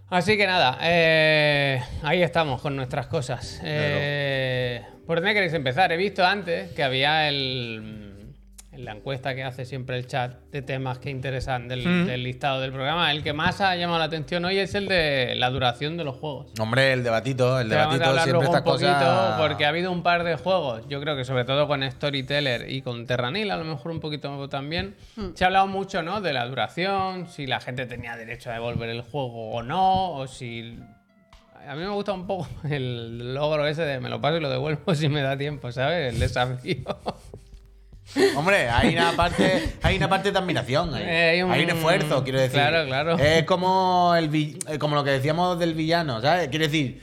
[0.10, 3.60] Así que nada, eh, ahí estamos con nuestras cosas.
[3.62, 5.92] Eh, ¿Por dónde queréis empezar?
[5.92, 8.13] He visto antes que había el,
[8.74, 12.60] en la encuesta que hace siempre el chat de temas que interesan del, del listado
[12.60, 13.12] del programa.
[13.12, 16.16] El que más ha llamado la atención hoy es el de la duración de los
[16.16, 16.52] juegos.
[16.60, 19.42] Hombre, el debatito, el Te vamos a debatito siempre estas un poquito cosas.
[19.42, 22.82] porque ha habido un par de juegos, yo creo que sobre todo con Storyteller y
[22.82, 24.96] con Terranil, a lo mejor un poquito también.
[25.36, 26.22] Se ha hablado mucho, ¿no?
[26.22, 30.28] De la duración, si la gente tenía derecho a devolver el juego o no, o
[30.28, 30.80] si
[31.68, 34.50] a mí me gusta un poco el logro ese de me lo paso y lo
[34.50, 36.14] devuelvo si me da tiempo, ¿sabes?
[36.14, 36.84] El desafío.
[38.36, 40.94] Hombre, hay una parte, hay una parte de admiración.
[40.94, 41.04] ahí.
[41.06, 42.60] Eh, hay un- Hay un esfuerzo, quiero decir.
[42.60, 43.18] Claro, claro.
[43.18, 46.50] Es como el vi- eh, como lo que decíamos del villano, ¿sabes?
[46.50, 47.02] Quiere decir,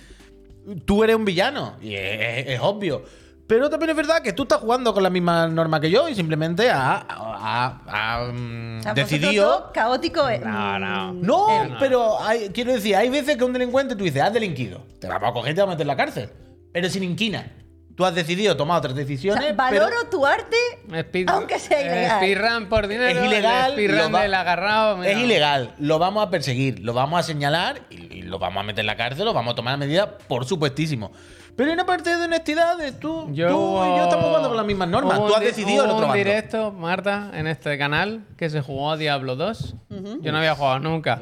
[0.84, 3.02] tú eres un villano y es, es obvio.
[3.46, 6.14] Pero también es verdad que tú estás jugando con la misma norma que yo y
[6.14, 9.72] simplemente has, ha, ha, mm, decidido.
[9.74, 10.28] caótico.
[10.28, 11.12] eh, No, no.
[11.14, 11.76] mm, No, eh, no.
[11.80, 14.86] pero hay- quiero decir, hay veces que un delincuente tú dices, has delinquido.
[15.00, 16.30] Te vamos a coger y te vamos a meter en la cárcel.
[16.72, 17.50] Pero sin inquina.
[18.00, 19.54] Tú has decidido tomar otras o sea, decisiones.
[19.54, 20.56] valoro tu arte,
[20.90, 22.16] Speed- aunque sea ilegal.
[22.16, 23.20] Speedrun por dinero.
[23.20, 24.96] Es ilegal, el Speedrun lo va- del agarrado.
[24.96, 25.12] mira.
[25.12, 25.74] es ilegal.
[25.78, 28.86] Lo vamos a perseguir, lo vamos a señalar y, y lo vamos a meter en
[28.86, 31.12] la cárcel, lo vamos a tomar medidas, por supuestísimo.
[31.56, 34.64] Pero hay una parte de honestidad de tú, tú y yo estamos jugando con las
[34.64, 35.18] mismas normas.
[35.18, 38.96] Tú has di- decidido el otro un directo, Marta, en este canal que se jugó
[38.96, 39.74] Diablo 2.
[40.22, 41.20] Yo no había jugado nunca.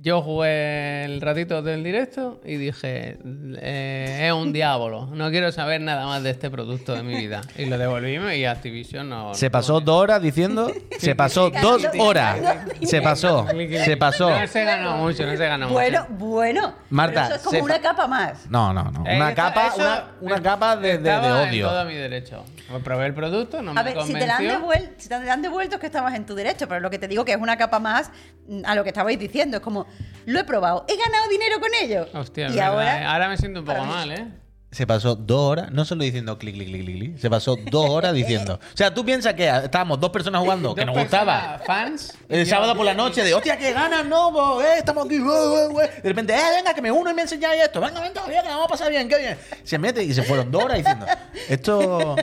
[0.00, 3.18] Yo jugué el ratito del directo y dije,
[3.60, 7.40] eh, es un diablo, no quiero saber nada más de este producto de mi vida.
[7.56, 9.34] Y lo devolvimos y Activision no...
[9.34, 10.70] Se pasó dos horas diciendo.
[11.00, 12.38] Se pasó dos horas.
[12.84, 13.44] Se pasó.
[13.84, 14.30] Se pasó.
[14.38, 16.24] No se ganó mucho, no se ganó Bueno, mucho.
[16.26, 16.74] bueno.
[16.90, 18.46] Marta, pero eso es como una capa más.
[18.48, 19.04] No, no, no.
[19.04, 21.68] Eh, Una eso- capa, eso una, una capa de, de- de estaba en odio.
[21.70, 22.44] todo mi derecho.
[22.84, 24.20] Probé el producto, no A me ver, si convenció.
[24.20, 26.68] te, la han devuel- si te la han devuelto es que estabas en tu derecho,
[26.68, 28.10] pero lo que te digo que es una capa más
[28.46, 29.56] mm, a lo que estabais diciendo.
[29.56, 29.87] Es como,
[30.26, 32.06] lo he probado, he ganado dinero con ello.
[32.14, 33.04] Hostia, y verdad, ahora, eh.
[33.04, 34.26] ahora me siento un poco mal, ¿eh?
[34.70, 37.88] Se pasó dos horas, no solo diciendo clic, clic, clic, clic, clic, se pasó dos
[37.88, 38.60] horas diciendo.
[38.62, 41.58] O sea, tú piensas que estábamos dos personas jugando, que nos gustaba.
[41.64, 42.12] Fans.
[42.28, 45.20] El sábado por la noche de, hostia, que ganas, no, bo, eh, estamos aquí, eh,
[45.20, 46.00] eh".
[46.02, 47.80] De repente, eh, venga, que me uno y me enseñáis esto.
[47.80, 49.38] Venga, venga, venga, que vamos a pasar bien, qué bien.
[49.64, 51.06] Se mete y se fueron dos horas diciendo.
[51.48, 52.16] Esto,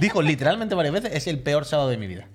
[0.00, 2.26] dijo literalmente varias veces, es el peor sábado de mi vida.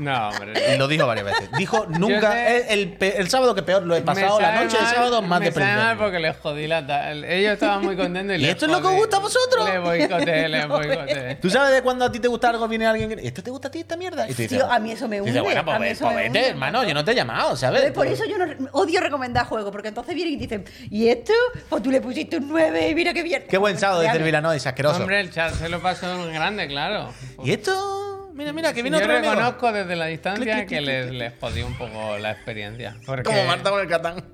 [0.00, 0.78] No, hombre.
[0.78, 1.50] Lo dijo varias veces.
[1.58, 4.78] Dijo, nunca, sé- es el, pe- el sábado que peor lo he pasado, la noche
[4.78, 8.38] del sábado más me sabe mal porque les jodí la ta- Ellos estaban muy contentos
[8.38, 9.68] y, ¿Y esto es lo que os gusta a vosotros?
[9.68, 11.34] Les boicoté, les boicoté.
[11.42, 13.26] ¿Tú sabes de cuando a ti te gusta algo, viene alguien que...
[13.26, 14.24] ¿Esto te gusta a ti esta mierda?
[14.28, 15.90] Y te dice, Tío, a mí eso me dice, hunde, bueno, pues, a mí ve-
[15.90, 17.90] eso pues me vete, hermano, yo no te he llamado, ¿sabes?
[17.92, 21.34] Por eso yo no, odio recomendar juegos, porque entonces vienen y dicen, ¿y esto?
[21.68, 23.44] Pues tú le pusiste un 9 y mira qué bien.
[23.48, 24.24] Qué buen sábado, el Realmente.
[24.26, 25.00] Vilanois, asqueroso.
[25.00, 27.12] Hombre, el chat se lo pasó en grande, claro.
[27.44, 28.11] ¿Y esto?
[28.34, 29.32] Mira, mira, que viene Yo otro amigo.
[29.32, 32.96] reconozco desde la distancia Clic, clic, que clic, les, les jodí un poco la experiencia.
[33.04, 34.24] Porque Como Marta con el Catán.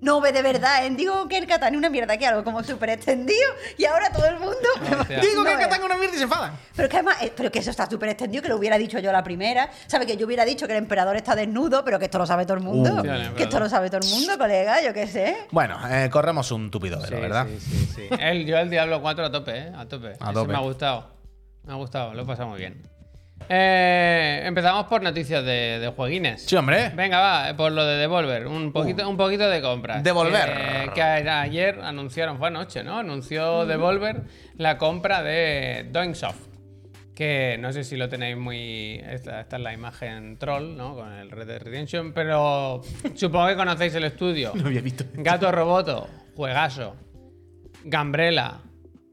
[0.00, 0.90] No, ve de verdad, ¿eh?
[0.90, 4.26] digo que el Catán es una mierda, que algo como súper extendido y ahora todo
[4.26, 4.56] el mundo.
[5.08, 5.86] Digo que el Catán es.
[5.86, 6.52] una mierda y se enfadan.
[6.76, 9.00] Pero es que además, eh, pero que eso está súper extendido, que lo hubiera dicho
[9.00, 9.68] yo la primera.
[9.88, 10.06] ¿Sabe?
[10.06, 12.58] Que yo hubiera dicho que el emperador está desnudo, pero que esto lo sabe todo
[12.58, 12.94] el mundo.
[12.94, 13.02] Uh.
[13.02, 15.36] Sí, el que esto lo sabe todo el mundo, colega, yo qué sé.
[15.50, 17.48] Bueno, eh, corremos un tupido Sí, ¿verdad?
[17.48, 18.08] Sí, sí, sí.
[18.20, 19.72] El, yo el Diablo 4 a tope, ¿eh?
[19.76, 20.10] A tope.
[20.20, 20.52] A Ese tope.
[20.52, 21.08] me ha gustado.
[21.64, 22.80] Me ha gustado, lo he pasado muy bien.
[23.48, 26.42] Eh, empezamos por noticias de, de jueguines.
[26.44, 26.90] Sí, hombre.
[26.94, 28.46] Venga, va, por lo de Devolver.
[28.46, 30.02] Un poquito, un poquito de compras.
[30.04, 30.90] Devolver.
[30.94, 32.98] Que, que ayer anunciaron, fue anoche, ¿no?
[32.98, 34.22] Anunció Devolver
[34.56, 36.48] la compra de Doingsoft.
[37.14, 39.02] Que no sé si lo tenéis muy.
[39.04, 40.94] Esta, esta es la imagen troll, ¿no?
[40.94, 42.12] Con el Red Dead Redemption.
[42.12, 42.82] Pero
[43.14, 44.52] supongo que conocéis el estudio.
[44.58, 45.04] No había visto.
[45.14, 46.94] Gato Roboto, juegazo.
[47.84, 48.60] Gambrela,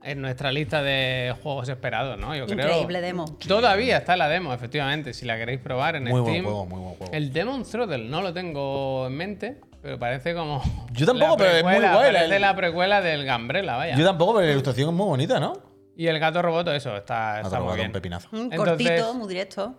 [0.05, 2.35] en nuestra lista de juegos esperados, ¿no?
[2.35, 2.67] Yo creo.
[2.67, 3.25] Increíble demo.
[3.47, 6.95] Todavía está la demo, efectivamente, si la queréis probar en Muy buen juego, muy buen
[6.95, 7.13] juego.
[7.13, 10.61] El Demon Throttle no lo tengo en mente, pero parece como.
[10.93, 11.81] Yo tampoco, pero es muy guay,
[12.13, 13.95] Parece el- la precuela del Gambrela, vaya.
[13.95, 15.53] Yo tampoco, pero la ilustración es muy bonita, ¿no?
[15.97, 17.87] Y el gato roboto, eso, está, está muy bien.
[17.87, 18.27] un pepinazo.
[18.31, 19.75] Mm, Entonces- Cortito, muy directo.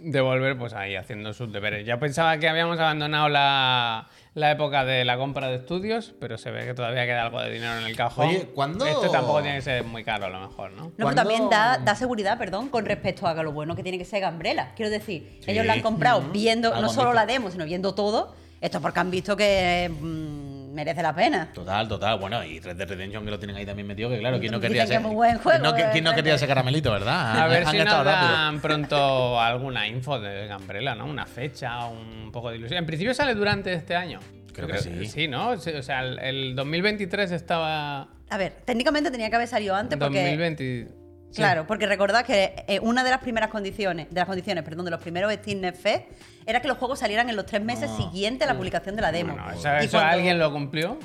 [0.00, 1.86] Devolver, pues ahí haciendo sus deberes.
[1.86, 4.06] Ya pensaba que habíamos abandonado la,
[4.38, 7.50] la época de la compra de estudios, pero se ve que todavía queda algo de
[7.50, 8.28] dinero en el cajón.
[8.28, 10.84] Oye, ¿cuándo- Esto tampoco tiene que ser muy caro, a lo mejor, ¿no?
[10.84, 13.98] No, pero ¿Cuándo- también da, da seguridad, perdón, con respecto a lo bueno que tiene
[13.98, 14.72] que ser Gambrela.
[14.76, 15.50] Quiero decir, Sí.
[15.50, 18.34] ellos la han comprado viendo Ah, no solo la demo, sino viendo todo.
[18.60, 20.47] Esto porque han visto que mm,
[20.78, 21.48] merece la pena.
[21.52, 22.18] Total, total.
[22.20, 24.60] Bueno, y Red Dead Redemption que lo tienen ahí también metido, que claro, ¿quién no
[24.60, 24.96] querría que ser?
[24.98, 27.40] es muy buen juego, ¿Quién no, eh, quién no quería ese caramelito, verdad?
[27.40, 31.06] A ver han si nos dan pronto alguna info de Gambrela, ¿no?
[31.06, 32.78] Una fecha, un poco de ilusión.
[32.78, 34.20] En principio sale durante este año.
[34.52, 35.06] Creo que sí.
[35.06, 35.50] Sí, ¿no?
[35.50, 38.08] O sea, el, el 2023 estaba...
[38.30, 40.18] A ver, técnicamente tenía que haber salido antes porque.
[40.18, 41.07] 2020...
[41.30, 41.36] sí.
[41.36, 44.90] Claro, porque recordad que eh, una de las primeras condiciones, de las condiciones, perdón, de
[44.90, 46.04] los primeros Steam Fest,
[46.46, 49.12] era que los juegos salieran en los tres meses siguientes a la publicación de la
[49.12, 49.34] demo.
[49.34, 50.98] Bueno, eso, Y eso cuando- alguien lo cumplió.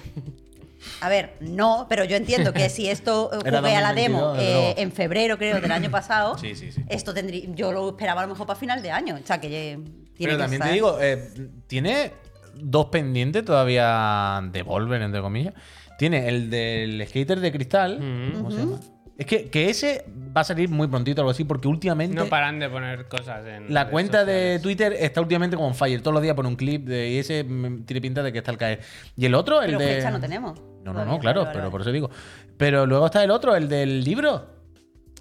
[1.00, 4.36] A ver, no, pero yo entiendo que si esto eh, jugué a la 2022, demo
[4.38, 6.84] eh, en febrero, creo, del año pasado, Sí, sí, sí.
[6.90, 9.16] esto tendría, yo lo esperaba a lo mejor para final de año.
[9.22, 9.84] O sea, que tiene
[10.18, 10.68] Pero que también estar.
[10.68, 11.30] te digo, eh,
[11.68, 12.12] tiene
[12.56, 15.54] dos pendientes todavía de Volver, entre comillas.
[15.98, 17.98] Tiene el del skater de cristal.
[18.36, 18.80] ¿Cómo se llama?
[19.16, 22.58] Es que, que ese va a salir muy prontito, algo así, porque últimamente No paran
[22.60, 23.72] de poner cosas en.
[23.72, 24.62] la cuenta de sociales.
[24.64, 26.02] Twitter está últimamente como on fire.
[26.02, 28.58] Todos los días pone un clip de, y ese tiene pinta de que está al
[28.58, 28.80] caer.
[29.16, 29.96] Y el otro, el Pero de.
[29.96, 30.60] fecha no tenemos.
[30.84, 32.10] No, no, no, claro, pero por eso digo.
[32.58, 34.48] Pero luego está el otro, el del libro.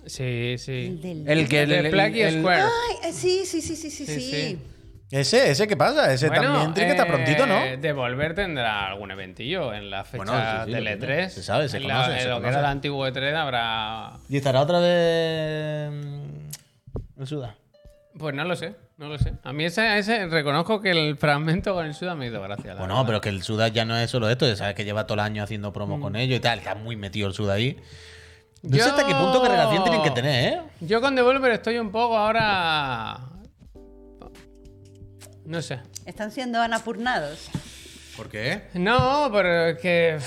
[0.06, 0.98] Sí, El sí.
[1.02, 1.66] del- El que.
[1.66, 2.62] De el- Plague el- Square.
[2.62, 4.30] Ay, eh, sí, sí, sí, sí, sí, Sí, sí.
[4.30, 4.58] sí.
[5.12, 6.10] Ese, ese, ¿qué pasa?
[6.10, 7.60] Ese Bueno, también tiene que estar eh, prontito, ¿no?
[7.78, 10.98] Devolver tendrá algún eventillo en la fecha Bueno, sí, sí, del lo E3.
[10.98, 11.30] tiene.
[11.30, 14.12] Se sabe, se En la- conoce, en se lo que era el antiguo E3 habrá.
[14.30, 15.90] Y estará otra de.
[15.92, 17.56] mm, El Suda.
[18.18, 19.34] Pues no lo sé, no lo sé.
[19.44, 22.72] A mí ese, ese reconozco que el fragmento con el Suda me hizo gracia.
[22.72, 23.06] la Bueno, verdad.
[23.06, 25.20] pero que el Suda ya no es solo esto, ya sabes que lleva todo el
[25.20, 26.00] año haciendo promo Mm.
[26.00, 27.78] con ellos y tal, está muy metido el Suda ahí.
[28.62, 30.60] No sé hasta qué punto de relación tienen que tener, ¿eh?
[30.80, 33.18] Yo con Devolver estoy un poco ahora.
[35.44, 35.80] No sé.
[36.06, 37.50] Están siendo anapurnados.
[38.16, 38.62] ¿Por qué?
[38.74, 40.18] No, pero es que.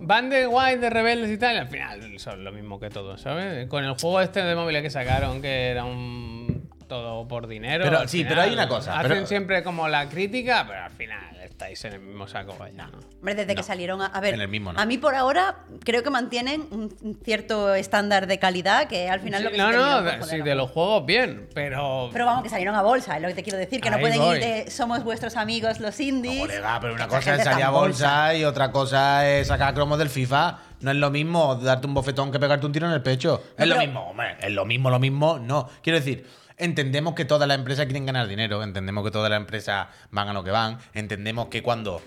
[0.00, 3.20] Van de guay, de rebeldes y tal, y al final son lo mismo que todos,
[3.20, 3.66] ¿sabes?
[3.68, 6.68] Con el juego este de móviles que sacaron, que era un.
[6.86, 7.84] todo por dinero.
[7.84, 10.90] Pero- sí, final pero hay una cosa, Hacen pero- siempre como la crítica, pero al
[10.92, 12.88] final estáis en el mismo saco, vaya.
[13.18, 14.78] Hombre, desde que salieron a, a ver, en el mismo no.
[14.78, 19.40] a mí por ahora creo que mantienen un cierto estándar de calidad que al final
[19.40, 22.10] Sí, lo que no, se no, de, sí, de los juegos bien, pero.
[22.12, 24.20] Pero vamos, que salieron a bolsa, es lo que te quiero decir, que no pueden
[24.20, 24.36] voy.
[24.36, 26.42] ir de somos vuestros amigos los indies.
[26.42, 30.10] Colega, pero una cosa es salir a bolsa y otra cosa es sacar cromos del
[30.10, 30.58] FIFA.
[30.80, 33.42] No es lo mismo darte un bofetón que pegarte un tiro en el pecho.
[33.56, 34.36] Es lo mismo, hombre.
[34.40, 35.40] Es lo mismo, lo mismo.
[35.40, 35.68] No.
[35.82, 36.24] Quiero decir,
[36.58, 38.62] entendemos que todas las empresas quieren ganar dinero.
[38.62, 40.78] Entendemos que todas las empresas van a lo que van.
[40.94, 42.02] Entendemos que cuando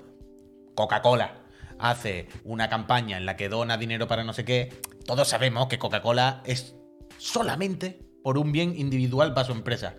[0.76, 1.36] Coca-Cola
[1.80, 4.70] hace una campaña en la que dona dinero para no sé qué,
[5.06, 6.76] todos sabemos que Coca-Cola es
[7.18, 9.96] solamente por un bien individual para su empresa.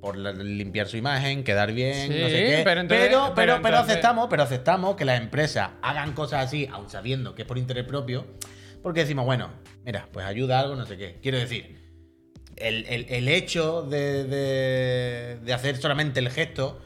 [0.00, 2.60] Por limpiar su imagen, quedar bien, Sí, no sé qué.
[2.64, 6.88] pero entonces- pero, pero, pero aceptamos, pero aceptamos que las empresas hagan cosas así, aun
[6.90, 8.26] sabiendo que es por interés propio,
[8.82, 9.50] porque decimos, bueno,
[9.84, 11.18] mira, pues ayuda a algo, no sé qué.
[11.22, 11.85] Quiero decir,
[12.56, 16.80] el, el- el hecho de, de- de hacer solamente el gesto,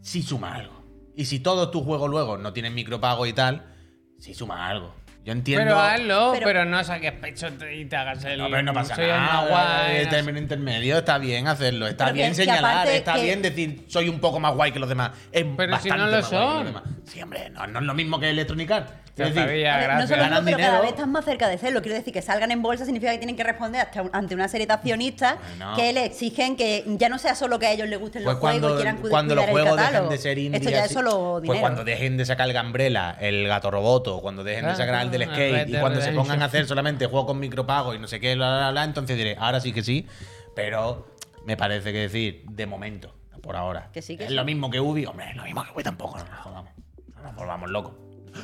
[0.00, 0.82] sí suma algo.
[1.16, 3.74] Y si todos tus juegos luego no tienen micropago y tal,
[4.18, 4.94] sí suma algo.
[5.24, 5.64] Yo entiendo.
[5.64, 8.38] Pero hazlo, pero- pero, no saques pecho y te hagas el.
[8.38, 9.46] No, pero no pasa soy nada.
[9.46, 10.10] guay, El sé.
[10.10, 11.86] término intermedio está bien hacerlo.
[11.86, 12.88] Está Pero bien que señalar.
[12.88, 15.10] Está que- bien decir soy un poco más guay que los demás.
[15.30, 16.82] Es Pero si no lo son.
[17.04, 18.92] Sí, hombre, no, no es lo mismo que Electronic Arts.
[19.18, 20.82] Te Es decir, sabía, ver, no solo eso, Ganan pero cada dinero.
[20.82, 21.82] vez están más cerca de serlo.
[21.82, 24.46] Quiero decir que salgan en bolsa significa que tienen que responder hasta un- ante una
[24.46, 25.74] serie de accionistas Bueno.
[25.74, 28.40] que le exigen que ya no sea solo que a ellos les gusten Pues los
[28.40, 30.58] juegos y quieran cu- cuando los cuidar el juegos dejen de ser indie.
[30.60, 31.60] Esto ya así, es solo Pues dinero.
[31.62, 35.28] cuando dejen de sacar el Gambrela, el gato roboto, cuando dejen de sacar el del
[35.28, 38.20] Red skate y cuando se pongan a hacer solamente juegos con micropago y no sé
[38.20, 40.06] qué, bla, bla, bla, entonces diré, ahora sí que sí,
[40.54, 41.06] pero
[41.44, 43.90] me parece que decir, de momento, por ahora.
[43.92, 44.34] Que sí, que es sí.
[44.36, 46.70] lo mismo que Ubi, hombre, es lo mismo que Ubi tampoco, no nos jodamos.
[47.16, 47.92] No nos volvamos locos.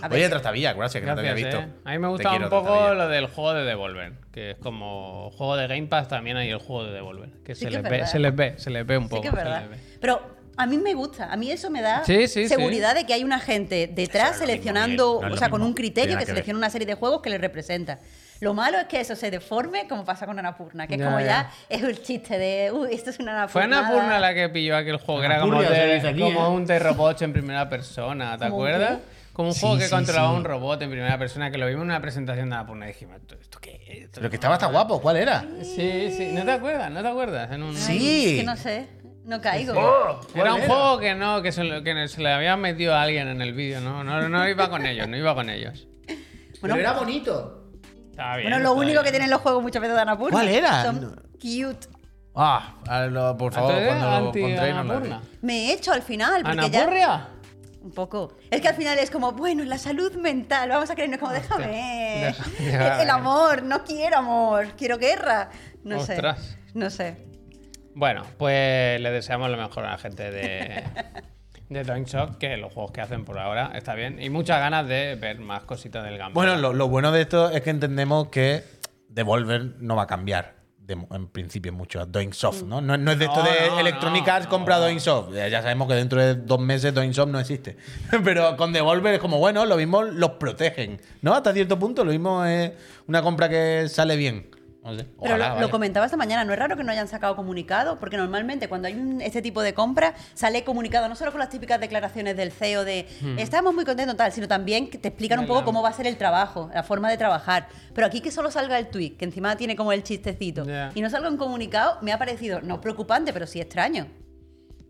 [0.03, 0.29] A Oye.
[0.29, 1.59] Trastavilla, gracias, que no te había visto.
[1.61, 1.69] eh.
[1.85, 2.95] A mí me quiero, un poco Trastavilla.
[2.95, 6.59] lo del juego de Devolver, que es como juego de Game Pass también hay el
[6.59, 8.87] juego de Devolver, que, Sí se, que les es ve, se les ve, se les
[8.87, 9.23] ve un Sí poco.
[9.23, 9.61] que es se verdad.
[9.61, 9.99] les ve.
[10.01, 12.49] Pero a mí me gusta, a mí eso me da Sí, sí, sí.
[12.49, 16.21] seguridad de que hay una gente detrás seleccionando, no o sea, con un criterio que
[16.25, 17.99] que selecciona una serie de juegos que les representa.
[18.41, 21.21] Lo malo es que eso se deforme como pasa con Anapurna, que es Ya, como
[21.21, 21.27] ya.
[21.27, 23.53] ya es el chiste de, uy, esto es una Anapurna.
[23.53, 26.49] Fue Annapurna la que pilló aquel juego, que era como, de- aquí, como ¿eh?
[26.51, 28.99] un de robots en primera persona, ¿te ¿Cómo acuerdas?
[28.99, 29.25] qué?
[29.33, 30.37] Como un Sí, juego que sí, controlaba sí.
[30.37, 33.17] un robot en primera persona, que lo vimos en una presentación de Annapurna y dijimos,
[33.17, 33.99] ¿esto, esto qué es?
[34.05, 35.45] Esto Pero que no- estaba hasta guapo, ¿cuál era?
[35.63, 36.91] Sí, sí, ¿no te acuerdas?
[36.91, 37.51] ¿No te acuerdas?
[37.53, 37.75] En un...
[37.77, 38.27] Sí.
[38.35, 38.87] Es que no sé,
[39.25, 39.73] no caigo.
[39.77, 40.67] Oh, ¿cuál Era un era?
[40.69, 43.53] juego que no, que se, lo- que se le había metido a alguien en el
[43.55, 44.05] vídeo, ¿no?
[44.05, 45.87] No, no iba con ellos, no iba con ellos.
[46.61, 47.61] Bueno, bonito.
[48.11, 48.45] Estaba bien.
[48.51, 49.13] bueno, lo estaba único que bien.
[49.15, 50.31] tienen los juegos muchas veces de Anapurna.
[50.33, 50.83] ¿Cuál era?
[50.85, 51.11] Son No.
[51.41, 51.89] cute.
[52.37, 55.21] Ah, a lo- por favor, Entonces, cuando lo anti encontréis nos lo Annapurna.
[55.21, 55.39] decís.
[55.43, 56.79] Me he hecho al final, porque ya...
[56.83, 57.29] ¿Anapurria?
[57.83, 58.37] Un poco.
[58.51, 61.67] Es que al final es como, bueno, la salud mental, vamos a creernos como, déjame.
[61.67, 63.03] Deja- El, déjame.
[63.03, 65.51] el amor, no quiero amor, quiero guerra.
[65.85, 66.39] No Ostras.
[66.41, 66.59] sé.
[66.75, 67.17] No sé.
[67.95, 70.83] Bueno, pues le deseamos lo mejor a la gente de,
[71.69, 74.21] de Doink Shock, que los juegos que hacen por ahora está bien.
[74.21, 76.35] Y muchas ganas de ver más cositas del Gambit.
[76.35, 78.63] Bueno, lo, lo bueno de esto es que entendemos que
[79.09, 80.55] Devolver no va a cambiar.
[80.79, 82.81] de en principio mucho a Doing Soft, ¿no?
[82.81, 85.33] No, no es de esto No, de no, Electronic Arts compra Doing Soft.
[85.33, 87.77] Ya ya sabemos que dentro de dos meses Doing Soft no existe.
[88.25, 91.33] Pero con Devolver es como, bueno, lo mismo los protegen, ¿no?
[91.33, 92.73] Hasta cierto punto, lo mismo es
[93.07, 94.51] una compra que sale bien.
[94.85, 95.07] No sé.
[95.23, 95.61] Pero lo, vaya.
[95.61, 98.87] lo comentaba esta mañana, no es raro que no hayan sacado comunicado, porque normalmente cuando
[98.87, 102.53] hay un- este tipo de compra sale comunicado no solo con las típicas declaraciones del
[102.53, 103.07] CEO de
[103.39, 106.07] estamos muy contentos tal, sino también que te explican un poco cómo va a ser
[106.07, 107.69] el trabajo, la forma de trabajar.
[107.95, 111.09] Pero aquí que solo salga el tweet, que encima tiene como el chistecito, y no
[111.09, 114.07] salga un comunicado, me ha parecido no preocupante, pero sí extraño.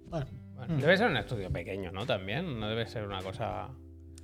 [0.09, 2.07] Bueno, Bueno, Debe ser un estudio pequeño, ¿no?
[2.07, 3.68] También, no debe ser una cosa...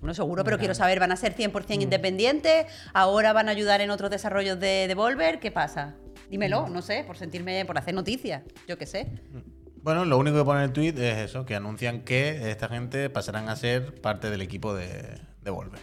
[0.03, 2.67] No seguro, pero quiero saber, ¿van a ser 100% independientes?
[2.95, 5.41] ¿Ahora van a ayudar en otros desarrollos de Devolver?
[5.41, 5.95] ¿Qué pasa?
[6.31, 9.09] Dímelo, no sé, por sentirme, por hacer noticias, yo qué sé.
[9.83, 13.11] Bueno, lo único que pone en el tweet es eso, que anuncian que esta gente
[13.11, 15.81] pasarán a ser parte del equipo de Devolver.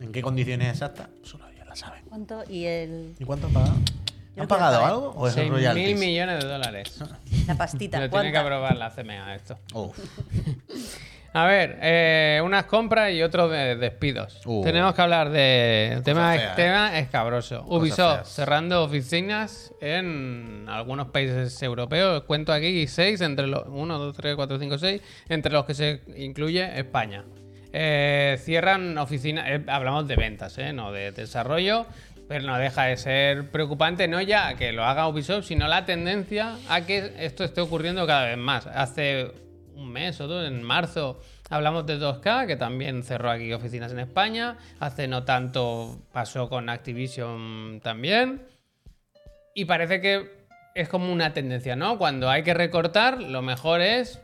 [0.00, 1.08] ¿En qué condiciones exactas?
[1.22, 2.04] Solo ellos la saben.
[2.08, 2.44] ¿Cuánto?
[2.48, 3.76] Y el, ¿Y cuánto han pagado?
[4.36, 4.88] ¿Han pagado saber.
[4.88, 6.98] algo o es 6 el mil millones de dólares.
[7.46, 8.00] la pastita.
[8.00, 9.58] Lo tiene que aprobar la CMA esto.
[9.74, 9.98] Uf.
[11.32, 14.40] A ver, eh, unas compras y otros de despidos.
[14.44, 14.62] Uh.
[14.64, 16.56] Tenemos que hablar de tema, fea, ¿eh?
[16.56, 17.64] tema escabroso.
[17.68, 22.24] Ubisoft cerrando oficinas en algunos países europeos.
[22.24, 26.00] Cuento aquí seis, entre los 1, 2, 3, 4, 5, 6, entre los que se
[26.16, 27.24] incluye España.
[27.72, 31.86] Eh, cierran oficinas, eh, hablamos de ventas, eh, no de desarrollo,
[32.28, 36.56] pero no deja de ser preocupante, no ya que lo haga Ubisoft, sino la tendencia
[36.68, 38.66] a que esto esté ocurriendo cada vez más.
[38.66, 39.32] Hace
[39.80, 43.98] un mes o dos, en marzo, hablamos de 2K, que también cerró aquí oficinas en
[44.00, 44.56] España.
[44.78, 48.42] Hace no tanto pasó con Activision también.
[49.54, 51.98] Y parece que es como una tendencia, ¿no?
[51.98, 54.20] Cuando hay que recortar, lo mejor es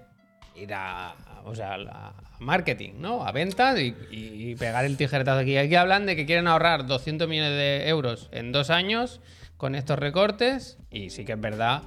[0.55, 1.15] ir a,
[1.45, 3.25] o sea, a marketing, ¿no?
[3.27, 5.57] A ventas y, y- pegar el tijeretazo aquí.
[5.57, 9.21] Aquí hablan de que quieren ahorrar 200 millones de euros en dos años
[9.57, 11.83] con estos recortes y sí que es verdad,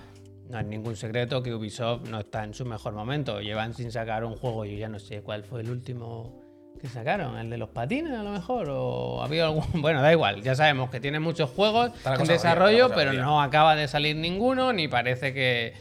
[0.50, 3.40] no es ningún secreto que Ubisoft no está en su mejor momento.
[3.40, 6.42] Llevan sin sacar un juego, yo ya no sé cuál fue el último
[6.82, 9.64] que sacaron, el de los patines a lo mejor, o había algún...
[9.82, 13.88] Bueno, da igual, ya sabemos que tiene muchos juegos en desarrollo, pero no acaba de
[13.88, 15.74] salir ninguno, ni parece que,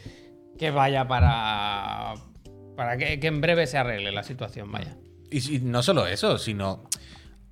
[0.57, 2.15] que vaya para...
[2.75, 4.95] Para que, que en breve se arregle la situación, vaya.
[5.31, 6.83] Y, no solo eso, sino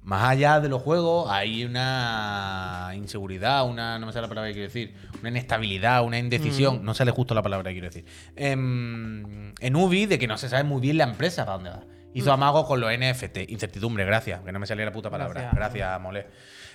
[0.08, 4.54] más allá de los juegos hay una inseguridad, una, no me sale la palabra que
[4.54, 8.06] quiero decir, una inestabilidad, una indecisión, no sale justo la palabra que quiero decir.
[8.38, 11.84] Em, en Ubi, de que no se sabe muy bien la empresa para dónde va.
[12.14, 15.42] Hizo amago con los NFT, incertidumbre, gracias, que no me salía la puta palabra.
[15.42, 15.56] Gracias.
[15.56, 16.28] Gracias, Mole.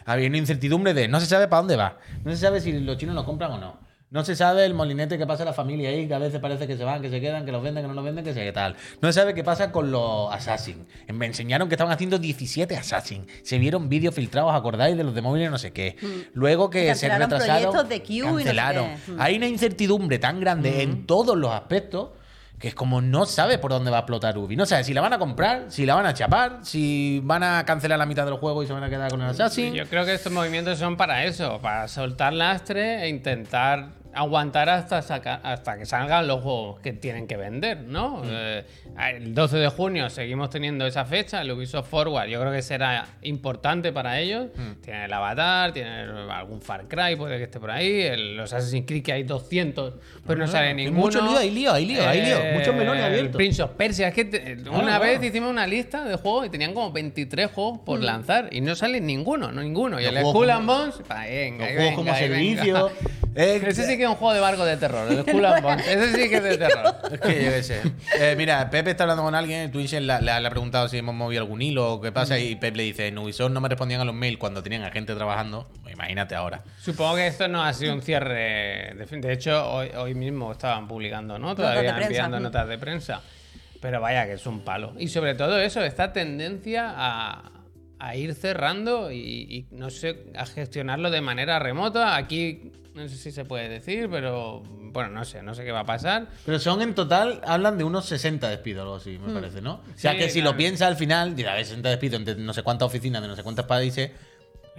[0.04, 2.98] Había una incertidumbre de no se sabe para dónde va, no se sabe si los
[2.98, 3.91] chinos lo compran o no.
[4.12, 6.66] No se sabe el molinete que pasa a la familia ahí, que a veces parece
[6.66, 8.40] que se van, que se quedan, que los venden, que no los venden, que se
[8.44, 8.76] qué tal.
[9.00, 10.86] No se sabe qué pasa con los Assassin.
[11.14, 13.26] Me enseñaron que estaban haciendo 17 Assassin.
[13.42, 14.98] Se vieron vídeos filtrados, ¿acordáis?
[14.98, 15.96] De los de móviles, no sé qué.
[16.34, 17.72] Luego que Que se cancelaron retrasaron.
[17.72, 18.86] proyectos de Q y no sé cancelaron.
[19.06, 19.12] qué.
[19.12, 19.20] Mm.
[19.20, 22.10] Hay una incertidumbre tan grande en todos los aspectos
[22.58, 24.54] que es como no sabe por dónde va a explotar Ubi.
[24.56, 27.64] No sabe si la van a comprar, si la van a chapar, si van a
[27.64, 29.72] cancelar la mitad del juego y se van a quedar con el Assassin.
[29.74, 35.00] Yo creo que estos movimientos son para eso, para soltar lastre e intentar aguantar hasta,
[35.02, 38.22] saca- hasta que salgan los juegos que tienen que vender, ¿no?
[38.24, 38.64] Eh,
[39.14, 43.06] el 12 de junio seguimos teniendo esa fecha, el Ubisoft Forward, yo creo que será
[43.22, 44.48] importante para ellos.
[44.82, 45.90] Tiene el Avatar, tiene
[46.30, 49.94] algún Far Cry, puede que esté por ahí, el- los Assassin's Creed que hay 200,
[50.26, 51.00] pues no sale hay ninguno.
[51.00, 53.36] mucho lío, hay lío, hay lío, hay lío, muchos melones El abiertos.
[53.36, 55.24] Prince of Persia, es que te- una Claro, vez claro.
[55.26, 59.00] hicimos una lista de juegos y tenían como 23 juegos por lanzar y no sale
[59.00, 59.98] ninguno, no ninguno.
[60.00, 62.18] Y Los el Skull and Bones, venga, Los juegos venga, como venga.
[62.18, 62.90] servicio.
[63.34, 65.86] Eh, Ese sí que es un juego de barco de terror, el Skull and Bones.
[65.86, 66.94] Ese sí que es de terror.
[67.12, 67.80] Es que yo qué sé.
[68.18, 70.98] Eh, mira, Pepe está hablando con alguien en Twitch, le, le- le ha preguntado si
[70.98, 73.68] hemos movido algún hilo o qué pasa, y Pepe le dice, en Ubisoft no me
[73.68, 75.68] respondían a los mails cuando tenían a gente trabajando.
[75.92, 76.62] Imagínate ahora.
[76.80, 78.94] Supongo que esto no ha sido un cierre.
[78.94, 81.54] De, hecho, hoy, hoy mismo estaban publicando, ¿no?
[81.54, 83.20] Todavía enviando notas de prensa.
[83.80, 84.94] Pero vaya que es un palo.
[84.98, 87.50] Y sobre todo eso, esta tendencia a,
[87.98, 92.14] a ir cerrando y, y no sé, a gestionarlo de manera remota.
[92.16, 95.80] Aquí no sé si se puede decir, pero bueno, no sé, no sé qué va
[95.80, 96.26] a pasar.
[96.44, 99.74] Pero son en total, hablan de unos 60 despidos, algo así, me parece, ¿no?
[99.74, 100.52] O sea Sí, que si claro.
[100.52, 103.28] lo piensa al final, dirá, a ver, 60 despidos entre no sé cuántas oficinas, de
[103.28, 104.10] no sé cuántos países.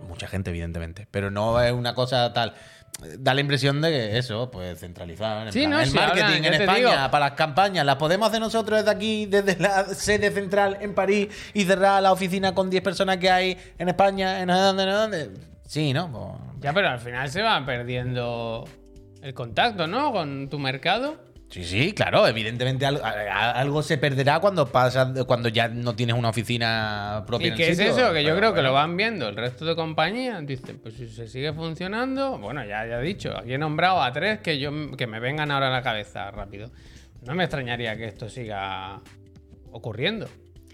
[0.08, 1.08] Mucha gente, evidentemente.
[1.12, 2.54] Pero no es una cosa tal.
[3.20, 5.48] Da la impresión de que eso, pues centralizar.
[5.48, 7.12] en Sí, plan, no, el sí, marketing hablan, en España digo.
[7.12, 11.28] para las campañas las podemos hacer nosotros desde aquí, desde la sede central en París
[11.56, 14.98] y cerrar la oficina con 10 personas que hay en España, en dónde, no sé
[14.98, 15.30] dónde.
[15.66, 16.12] Sí, ¿no?
[16.12, 18.64] Pues- Ya, pero al final se va perdiendo
[19.22, 20.14] el contacto, ¿no?
[20.14, 21.18] Con tu mercado.
[21.50, 27.24] Sí, sí, claro, evidentemente algo se perderá cuando pasa, cuando ya no tienes una oficina
[27.28, 27.48] propia.
[27.48, 28.14] ¿Y en el qué es sitio, eso?
[28.14, 30.44] Que yo creo que lo van viendo el resto de compañías.
[30.48, 34.12] Dicen, pues si se sigue funcionando, bueno, ya, ya he dicho, aquí he nombrado a
[34.12, 36.72] tres que, yo, que me vengan ahora a la cabeza rápido.
[37.22, 39.00] No me extrañaría que esto siga
[39.72, 40.28] ocurriendo.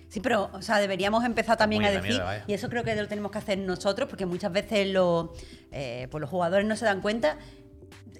[0.09, 2.95] Sí, pero, o sea, deberíamos empezar también a de decir, mierda, y eso creo que
[2.95, 5.29] lo tenemos que hacer nosotros, porque muchas veces los,
[5.71, 7.37] eh, pues los jugadores no se dan cuenta,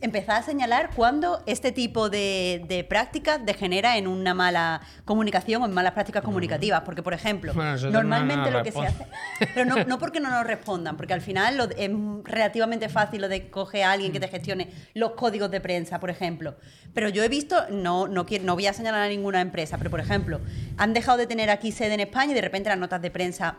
[0.02, 5.66] empezar a señalar cuando este tipo de, de prácticas degenera en una mala comunicación o
[5.66, 6.82] en malas prácticas comunicativas.
[6.82, 9.06] Porque, por ejemplo, Bueno, normalmente no lo que se hace...
[9.54, 11.90] Pero no, no porque no nos respondan, porque al final lo- es
[12.24, 16.10] relativamente fácil lo de coger a alguien que te gestione los códigos de prensa, por
[16.10, 16.56] ejemplo.
[16.94, 19.90] Pero yo he visto, no, no, quiero, no voy a señalar a ninguna empresa, pero
[19.90, 20.40] por ejemplo,
[20.78, 23.58] han dejado de tener aquí sede en España y de repente las notas de prensa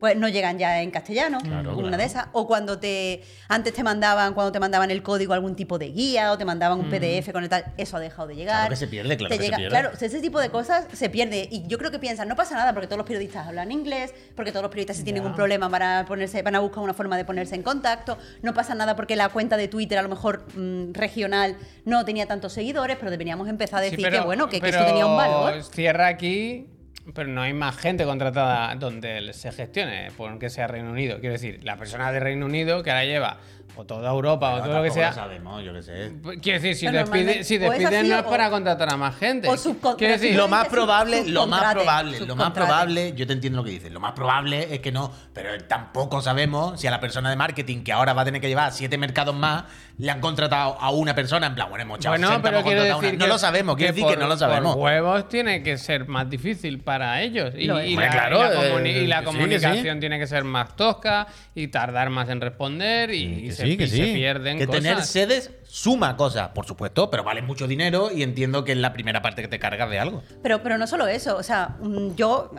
[0.00, 1.96] pues no llegan ya en castellano, Claro, una claro.
[1.98, 2.26] de esas.
[2.32, 6.32] O cuando te antes te mandaban, cuando te mandaban el código algún tipo de guía
[6.32, 8.56] o te mandaban un PDF con el tal, eso ha dejado de llegar.
[8.60, 9.70] Claro que se pierde, claro Te que se llega- pierde.
[9.78, 11.46] Claro, ese tipo de cosas se pierde.
[11.52, 14.52] Y yo creo que piensan, no pasa nada porque todos los periodistas hablan inglés, porque
[14.52, 15.28] todos los periodistas si tienen Ya.
[15.28, 18.16] un problema van a, ponerse, van a buscar una forma de ponerse en contacto.
[18.40, 22.24] No pasa nada porque la cuenta de Twitter, a lo mejor mm, regional, no tenía
[22.26, 25.04] tantos seguidores, pero deberíamos empezar a Sí, decir pero- que bueno, que, que esto tenía
[25.04, 25.62] un valor.
[25.62, 26.66] Cierra aquí
[27.14, 31.18] pero no hay más gente contratada donde se gestione, porque sea Reino Unido.
[31.20, 33.36] Quiero decir, la persona de Reino Unido que ahora lleva
[33.76, 35.12] o toda Europa o todo lo que sea.
[35.12, 36.12] sabemos, yo qué sé.
[36.42, 39.16] Quiero decir, si Pero despide, normalmente- si despiden no es o- para contratar a más
[39.16, 39.48] gente.
[39.48, 43.32] o Quiero decir, Lo más que probable, lo más probable, lo más probable, yo te
[43.32, 46.90] entiendo lo que dices, lo más probable es que no, pero tampoco sabemos si a
[46.90, 49.64] la persona de marketing que ahora va a tener que llevar siete mercados más,
[49.98, 52.64] le han contratado a una persona, en plan, bueno, hemos echado Bueno, 60, pero hemos
[52.68, 53.24] quiero contratado a decir una.
[53.24, 54.74] que, No lo sabemos, quiero decir que por- no lo sabemos.
[54.74, 57.54] Por huevos tiene que ser más difícil para ellos.
[57.56, 60.00] Y, la, claro, y la comuni- eh, y la que sí, que comunicación sí.
[60.00, 63.76] tiene que ser más tosca y tardar más en responder y, y Que se, sí,
[63.76, 64.12] que y se sí.
[64.14, 64.82] pierden que cosas.
[64.82, 68.92] tener sedes suma cosas, por supuesto, pero vale mucho dinero y entiendo que es la
[68.92, 70.22] primera parte que te cargas de algo.
[70.42, 72.50] Pero, pero no solo eso, o sea, mm, yo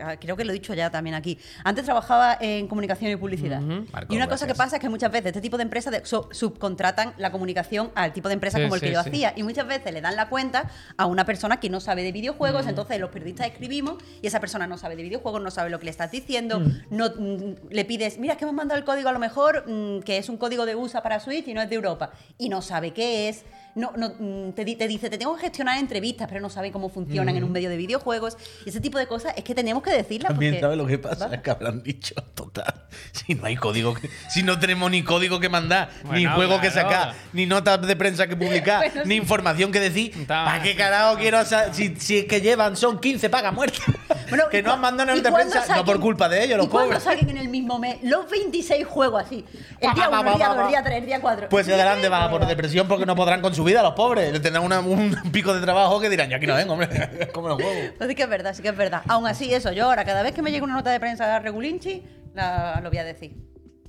[0.00, 1.38] ah, creo que lo he dicho ya también aquí.
[1.64, 3.60] Antes trabajaba en comunicación y publicidad.
[3.60, 6.06] Marco, y una cosa que pasa es que muchas veces este tipo de empresas de-
[6.06, 9.08] so- subcontratan la comunicación al tipo de empresa Sí, como el que yo sí.
[9.10, 9.32] hacía.
[9.36, 12.66] Y muchas veces le dan la cuenta a una persona que no sabe de videojuegos,
[12.68, 15.86] entonces los periodistas escribimos y esa persona no sabe de videojuegos, no sabe lo que
[15.86, 19.08] le estás diciendo, no mm, le pides, mira, es que me han mandado el código
[19.08, 21.68] a lo mejor, mm, que es un código de USA para Switch y no es
[21.68, 23.44] de Europa, y no sabe qué es.
[23.76, 26.88] No, no, mm, te, te dice, te tengo que gestionar entrevistas, pero no sabe cómo
[26.88, 28.38] funcionan en un medio de videojuegos.
[28.64, 30.30] Y ese tipo de cosas es que tenemos que decirlas.
[30.30, 33.92] También porque- sabes lo que pasa, es que habrán dicho, total, si no hay código,
[33.92, 36.88] que- si no tenemos ni código que mandar, ni Bueno, juego que claro.
[36.88, 41.18] sacar, ni notas de prensa que publicar, Bueno, ni información que decir, ¿para qué carajo
[41.18, 41.38] quiero
[41.72, 43.82] si, si es que llevan, son 15 pagas muertas?
[44.30, 46.56] Bueno, que no han mandado y nota de prensa, no saquen- por culpa de ellos,
[46.56, 47.02] los ¿Y pobres.
[47.02, 49.44] saquen en el mismo mes los 26 juegos así?
[49.80, 51.48] El día Pa, pa, 1, el día pa, 2, el día 3, el día 4.
[51.50, 54.32] Pues se darán de baja por depresión porque no podrán con su vida los pobres.
[54.40, 57.58] Tendrán una- un pico de trabajo que dirán, yo aquí no vengo, hombre, como los
[57.58, 57.92] huevos.
[57.98, 59.02] Pues sí que es verdad, sí que es verdad.
[59.08, 62.02] Aún así, eso, yo ahora, cada vez que me llegue una nota de prensa regulinchi,
[62.34, 63.36] la, lo voy a decir.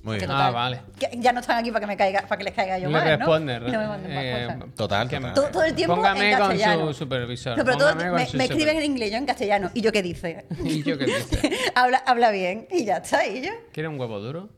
[0.00, 0.30] Muy bien.
[0.30, 0.80] Ah, vale.
[0.98, 2.94] que ya no están aquí para que me caiga, para que les caiga yo Le
[2.94, 3.16] más, ¿no?
[3.16, 3.56] responde.
[3.56, 4.74] Y no me manden más eh, cosas.
[4.76, 5.34] Total, que- total.
[5.34, 6.86] Todo, todo el tiempo Póngame en con castellano.
[6.86, 7.58] su supervisor.
[7.58, 9.70] No, pero todo, con me, me escriben en inglés, yo en castellano.
[9.74, 10.46] ¿Y yo qué dice?
[10.64, 11.50] ¿Y yo qué dice?
[11.74, 12.68] habla, habla bien.
[12.70, 13.50] Y ya está, y yo.
[13.72, 14.50] ¿Quiere un huevo duro?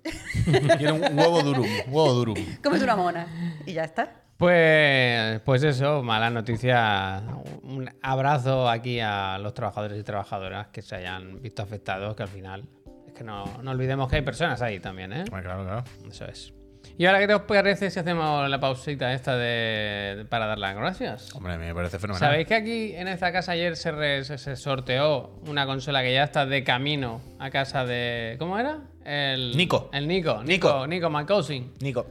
[0.77, 2.37] Quiero un huevo durum, huevo durum.
[2.63, 3.27] Cómete una mona.
[3.67, 4.13] Y ya está.
[4.41, 7.23] Pues, pues eso, mala noticia.
[7.63, 12.29] Un abrazo aquí a los trabajadores y trabajadoras que se hayan visto afectados, que al
[12.31, 12.65] final
[13.07, 15.25] es que no, no olvidemos que hay personas ahí también, ¿eh?
[15.31, 15.85] Bueno, claro, claro.
[16.11, 16.55] Eso es.
[16.97, 20.75] Y ahora, ¿qué te os parece si hacemos la pausita esta de, para dar las
[20.75, 21.35] gracias?
[21.35, 22.31] Hombre, me parece fenomenal.
[22.31, 26.15] ¿Sabéis que aquí en esta casa ayer se, re- se- se sorteó una consola que
[26.15, 28.37] ya está de camino a casa de.
[28.39, 28.79] ¿Cómo era?
[29.05, 29.91] El Nico.
[29.93, 30.43] El Nico.
[30.43, 30.87] Nico.
[30.87, 31.51] Nico, Nico.
[31.81, 32.07] Nico.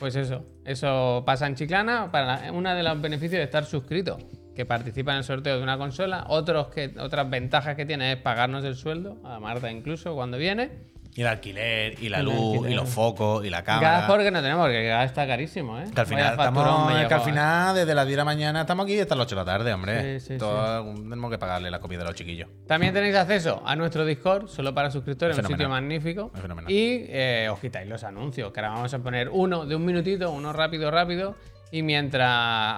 [0.00, 0.46] Pues eso.
[0.64, 4.16] Eso pasa en Chiclana para una de los beneficios de estar suscrito.
[4.56, 6.24] Que participa en el sorteo de una consola.
[6.28, 10.70] Otros que, otras ventajas que tiene es pagarnos el sueldo, a Marta incluso, cuando viene.
[11.14, 14.06] Y el alquiler, y la luz, y los focos, y la Gas cámara.
[14.06, 15.84] porque no tenemos, porque gas está carísimo, ¿eh?
[15.92, 18.98] Que al final, estamos, que al final, desde las 10 de la mañana, estamos aquí
[19.00, 20.20] hasta las 8 de la tarde, hombre.
[20.20, 22.48] Sí, sí, Todo- Tenemos que pagarle la comida a los chiquillos.
[22.66, 26.30] También tenéis acceso a nuestro Discord, solo para suscriptores, Es un sitio magnífico.
[26.34, 26.70] Es.
[26.70, 30.30] Y eh, os quitáis los anuncios, que ahora vamos a poner uno de un minutito,
[30.30, 31.34] uno rápido, rápido.
[31.72, 32.28] Y mientras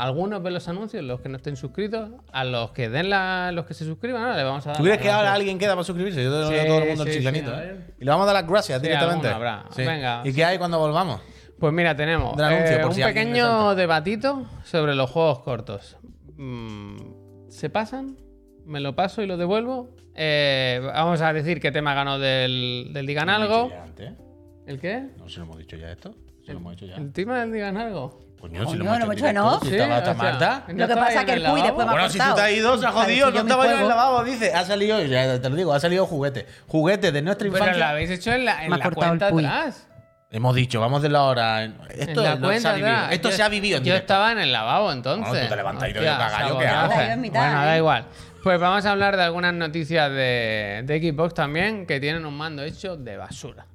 [0.01, 3.65] algunos ven los anuncios, los que no estén suscritos, a los que den la, los
[3.65, 4.77] que se suscriban, ahora le vamos a dar.
[4.77, 6.23] ¿Tú crees que ahora alguien queda para suscribirse?
[6.23, 7.51] Yo te lo Sí, a todo el mundo el sí, chiclanito.
[7.51, 7.77] sí, ¿eh?
[8.01, 9.29] Y le vamos a dar las gracias directamente.
[9.29, 9.65] habrá.
[9.77, 10.23] Venga.
[10.25, 11.21] ¿Y qué hay cuando volvamos?
[11.59, 15.97] Pues mira, tenemos anuncio, eh, un si pequeño debatito sobre los juegos cortos.
[16.37, 18.17] Mm, ¿Se pasan?
[18.67, 19.91] ¿Me lo paso y lo devuelvo?
[20.15, 23.73] Eh, vamos a decir qué tema ganó del, del Digan ¿Lo hemos Algo.
[24.67, 25.09] ¿El qué?
[25.17, 26.15] No, si lo hemos dicho ya esto.
[26.45, 26.97] Si lo hemos dicho ya.
[26.97, 28.21] ¿El tema del Digan Algo?
[28.43, 29.51] Coño, si Coño, lo no hemos hemos hecho en dicho, ¿no?
[29.51, 29.67] directo.
[29.69, 30.65] Si estaba hasta o sea, Marta.
[30.67, 32.41] ¿no Lo que pasa ahí que el Puy después me ha Bueno, si tú te
[32.41, 33.31] has ido, se ha jodido.
[33.31, 34.53] No estaba yo en el lavabo, dice.
[34.53, 36.47] Ha salido, ya te lo digo, ha salido juguete.
[36.67, 37.89] Juguete de nuestra Pero lo infancia.
[37.91, 39.45] habéis hecho en la, en la cortado el cuenta Puy.
[39.47, 39.89] atrás.
[40.33, 41.63] Hemos dicho, vamos de la hora.
[41.63, 43.09] En Esto, la se ha vivido.
[43.11, 44.13] Esto Yo- se ha vivido en Yo directo.
[44.15, 45.29] estaba en el lavabo entonces.
[45.29, 47.67] Bueno, tú te levantas y te cagallo, ¿qué mitad, Bueno, ¿eh?
[47.67, 48.05] da igual.
[48.43, 52.65] Pues vamos a hablar de algunas noticias de, de Xbox también que tienen un mando
[52.65, 53.67] hecho de basura.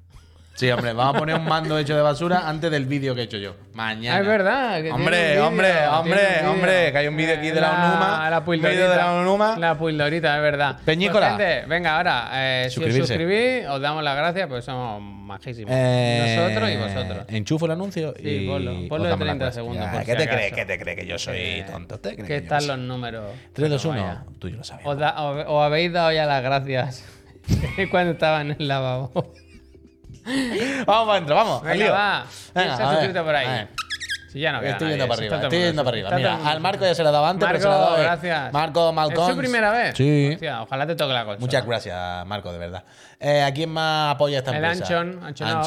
[0.58, 3.24] Sí, hombre, vamos a poner un mando hecho de basura antes del vídeo que he
[3.24, 3.54] hecho yo.
[3.74, 4.16] Mañana.
[4.16, 4.82] Ah, es verdad.
[4.82, 8.38] que Hombre, un hombre, hombre, hombre, que hay un vídeo aquí de la Onuma, La
[8.40, 9.12] un vídeo de la.
[9.14, 9.56] Onuma.
[9.56, 10.78] La puildorita, es verdad.
[10.84, 11.36] Peñícola.
[11.36, 15.70] Pues, gente, venga, ahora, eh, si os suscribís, os damos las gracias, pues somos majísimos.
[15.72, 17.24] Eh, Nosotros y vosotros.
[17.28, 19.54] Enchufo el anuncio Sí, y ponlo, ponlo de damos la 30 clase.
[19.60, 20.36] segundos, por ¿Qué si te acaso.
[20.38, 20.52] crees?
[20.54, 22.00] ¿Qué te crees que yo soy Eh, tonto?
[22.00, 23.30] ¿Te crees ¿Qué que están los números?
[23.52, 24.08] 3, 2, Bueno, 1.
[24.12, 24.24] vaya.
[24.40, 24.84] Tú y yo lo sabes.
[24.84, 27.04] Os, da- os- os habéis dado ya las gracias
[27.92, 29.12] cuando estaba en el lavabo.
[30.86, 31.62] Vamos para adentro, vamos.
[31.62, 31.92] al Venga, lío.
[31.92, 32.24] va.
[32.52, 33.46] ¿Quién Venga, a ver, suscrito por ahí?
[33.46, 33.68] a ver.
[34.30, 35.84] Si ya no queda Estoy nadie, yendo para si arriba, está todo estoy el yendo
[35.84, 36.08] para arriba.
[36.08, 37.84] está todo Mira, mundo al Marco ya se lo daba antes, pero se lo Marco,
[37.84, 38.02] daba hoy.
[38.02, 38.52] gracias.
[38.52, 39.24] Marco Malcón.
[39.24, 39.96] ¿Es su primera vez?
[39.96, 40.30] Sí.
[40.34, 41.40] Hostia, ojalá te toque la consola.
[41.40, 42.84] Muchas gracias, Marco, de verdad.
[43.18, 44.84] Eh, ¿A quién más apoya esta El empresa?
[44.98, 45.58] Anchon, Anchonao.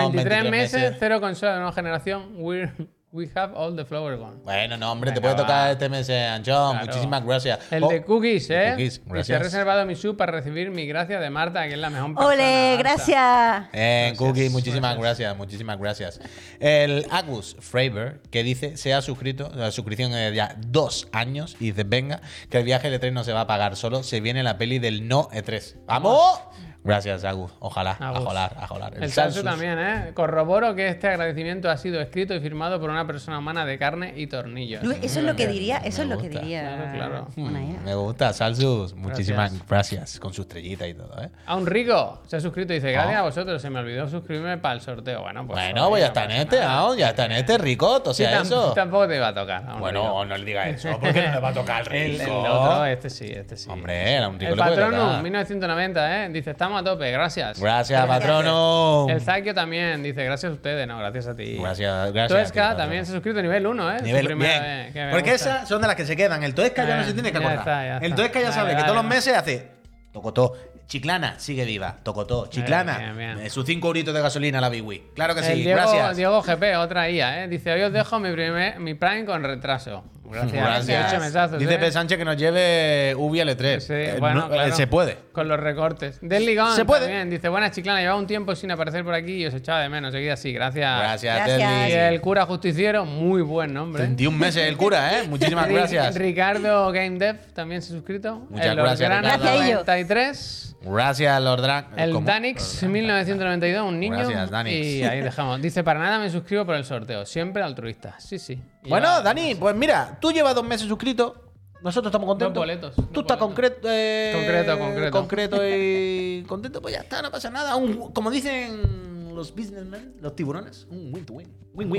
[0.00, 2.32] Anchon, 23, meses, cero consola de nueva generación.
[2.36, 2.72] Weird
[3.14, 4.38] We have all the flowers gone.
[4.42, 6.72] Bueno, no, hombre, te puede tocar este mes, eh, Anchón.
[6.72, 6.86] Claro.
[6.86, 7.58] Muchísimas gracias.
[7.70, 8.70] El Oh, de cookies, de ¿eh?
[8.70, 9.42] cookies, Dice, he gracias.
[9.42, 12.26] reservado mi sub para recibir mi gracia de Marta, que es la mejor persona.
[12.34, 12.76] ¡Ole!
[12.78, 13.64] Gracias.
[13.74, 15.18] Eh, Gracias, Cookie, muchísimas gracias.
[15.18, 16.20] gracias, muchísimas gracias.
[16.58, 21.54] El Agus Fravor, que dice, se ha suscrito, la suscripción es de ya dos años,
[21.60, 24.22] y dice, venga, que el viaje de E3 no se va a pagar solo, se
[24.22, 25.74] viene la peli del no E3.
[25.86, 26.40] ¡Vamos!
[26.84, 27.52] Gracias, Agus.
[27.60, 28.92] Ojalá, a jolar, a jolar.
[28.96, 29.44] El Salsu Salsus.
[29.44, 30.10] también, ¿eh?
[30.14, 34.14] Corroboro que este agradecimiento ha sido escrito y firmado por una persona humana de carne
[34.16, 34.82] y tornillos.
[34.82, 36.62] Luis, Eso es lo que diría, eso es lo que diría.
[36.92, 37.28] Claro, claro.
[37.36, 37.80] Unaira.
[37.84, 38.94] Me gusta, Salsus.
[38.94, 40.18] Muchísimas gracias.
[40.18, 41.28] Con su estrellita y todo, ¿eh?
[41.46, 43.20] A un rico se ha suscrito y dice, gracias Ah.
[43.20, 45.22] a vosotros, se me olvidó suscribirme para el sorteo.
[45.22, 45.58] Bueno, pues...
[45.60, 48.38] bueno, pues ya está en este, ah, ya está en este, ricot, o Sí, sea,
[48.40, 48.72] tam- eso.
[48.72, 49.62] Tampoco te iba a tocar.
[49.68, 50.24] a Bueno, rico.
[50.24, 52.44] no le diga eso, porque no le va a tocar al El, rico.
[52.44, 53.70] el otro, este sí, este sí.
[53.70, 55.22] Hombre, a un rico El tocar.
[55.22, 56.28] 1990, ¿eh?
[56.30, 57.60] Dice, estamos a tope, gracias.
[57.60, 59.06] Gracias, patrono.
[59.08, 61.56] El Zakio también dice, gracias a ustedes, no, gracias a ti.
[61.60, 62.28] Gracias, gracias.
[62.38, 63.96] Tuesca tío, también se ha suscrito a nivel 1, ¿eh?
[64.02, 64.38] Nivel bien.
[64.38, 66.42] vez, Porque esas son de las que se quedan.
[66.42, 67.58] El Toesca ya no Eh, se tiene que acordar.
[67.58, 68.16] está, ya el está.
[68.16, 69.68] Toesca ya Dale, sabe que dale, todos los meses hace
[70.12, 70.52] tocotó.
[70.86, 71.96] Chiclana sigue viva.
[72.02, 72.48] Tocotó.
[72.48, 72.98] Chiclana.
[72.98, 73.38] bien, bien.
[73.40, 75.10] eh, sus 5 euritos de gasolina la Biwi.
[75.14, 75.52] Claro que El sí.
[75.62, 76.16] Diego, gracias.
[76.16, 77.48] Diego GP, otra IA, ¿eh?
[77.48, 80.04] Dice, hoy os dejo mi, primer, mi Prime con retraso.
[80.32, 80.52] Gracias.
[80.52, 80.86] Gracias.
[80.86, 81.78] 18 mesazos, Dice ¿eh?
[81.78, 81.92] P.
[81.92, 83.80] Sánchez que nos lleve Ubi L3.
[83.80, 84.74] Sí, Eh, bueno, no, eh, claro.
[84.76, 85.18] Se puede.
[85.32, 86.18] Con los recortes.
[86.20, 87.02] Del Ligón Se puede.
[87.02, 87.30] también.
[87.30, 90.12] Dice, buenas chiclana, llevaba un tiempo sin aparecer por aquí y os echaba de menos.
[90.12, 90.98] Seguida así, gracias.
[90.98, 91.90] Gracias, Gracias.
[91.90, 94.02] Y el cura justiciero, muy buen nombre.
[94.02, 95.22] 21 meses el cura, ¿eh?
[95.28, 96.14] Muchísimas gracias.
[96.16, 98.46] Ricardo Game Dev también se ha suscrito.
[98.50, 99.44] Muchas el gracias, Orgrana Ricardo.
[99.44, 99.80] Gracias a ellos.
[99.86, 100.71] 93.
[100.84, 101.86] Gracias, Lord Drag.
[101.96, 102.26] El ¿Cómo?
[102.26, 104.16] Danix 1992, un niño.
[104.16, 104.86] Gracias, Danix.
[104.86, 105.60] Y ahí dejamos.
[105.62, 107.24] Dice, para nada me suscribo por el sorteo.
[107.26, 108.18] Siempre altruista.
[108.18, 108.60] Sí, sí.
[108.84, 111.48] Y Bueno, Dani, pues mira, tú llevas dos meses suscrito.
[111.82, 112.54] Nosotros estamos contentos.
[112.54, 113.38] Dos boletos, Tú dos estás boletos.
[113.48, 115.10] concreto, eh, Concreto, concreto.
[115.18, 117.74] concreto y contento, pues ya está, no pasa nada.
[117.74, 121.48] Un- como dicen los businessmen, los tiburones, un win to win.
[121.74, 121.90] Win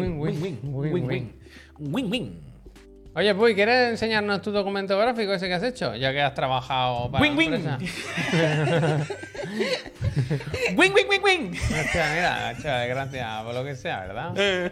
[1.91, 2.43] win,
[3.16, 5.95] Oye, Puy, ¿quieres enseñarnos tu documento gráfico ese que has hecho?
[5.95, 7.78] Ya que has trabajado para Win, la empresa.
[10.76, 11.51] Win win win win.
[11.53, 14.72] Hostia, mira, chaval, gracias por lo que sea, ¿verdad?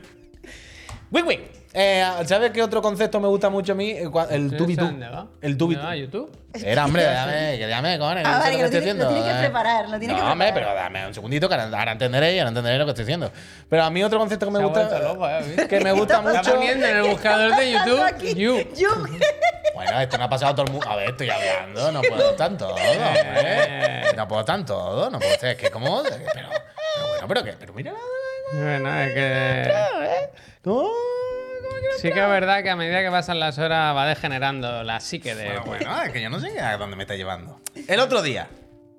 [1.11, 1.60] Win win.
[1.73, 3.91] Eh, ¿Sabes qué otro concepto me gusta mucho a mí?
[3.91, 5.27] El, cua- el ¿Sí tubi sabes dónde va?
[5.41, 6.29] El tubi ¿Dónde va, YouTube?
[6.53, 8.25] Era, hombre, dame, que dame, cojones.
[8.25, 9.49] Ah, no vale, lo que lo estoy tiene- lo haciendo, tiene que eh.
[9.49, 10.73] preparar, lo tiene no, que hombre, preparar.
[10.75, 13.31] pero dame un segundito que ahora entenderéis, ahora entenderéis lo que estoy diciendo.
[13.69, 14.81] Pero a mí otro concepto que me gusta.
[14.83, 15.65] ¿eh?
[15.69, 16.55] Que me gusta Está mucho.
[16.55, 18.33] poniendo en el buscador de YouTube, aquí.
[18.35, 18.57] You.
[18.75, 18.89] You.
[19.73, 20.89] Bueno, esto no ha pasado a todo el mundo.
[20.89, 24.13] A ver, estoy hablando, no puedo estar en todo, hombre.
[24.17, 25.51] No puedo estar en todo, no puedo ser.
[25.51, 26.03] Es que como.
[26.03, 27.53] Pero, pero bueno, pero que.
[27.53, 27.93] Pero mira.
[28.53, 29.71] Bueno, es que...
[30.61, 30.89] ¿Cómo?
[31.99, 35.35] Sí que es verdad que a medida que pasan las horas va degenerando la psique
[35.35, 35.45] de...
[35.59, 37.59] Bueno, bueno, es que yo no sé a dónde me está llevando.
[37.87, 38.47] El otro día.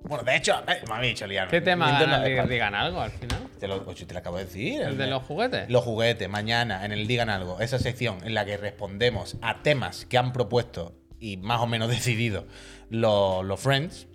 [0.05, 1.51] Bueno, de hecho, eh, me había dicho liarme.
[1.51, 2.25] ¿Qué tema ganan?
[2.25, 3.39] Digan- digan algo al final.
[3.61, 4.83] Te lo, te lo acabo de decir.
[4.83, 5.71] ¿El de los juguetes?
[5.71, 10.05] Los juguetes, mañana, en el Digan Algo, esa sección en la que respondemos a temas
[10.07, 12.47] que han propuesto y más o menos decidido
[12.91, 14.09] los, los Friends.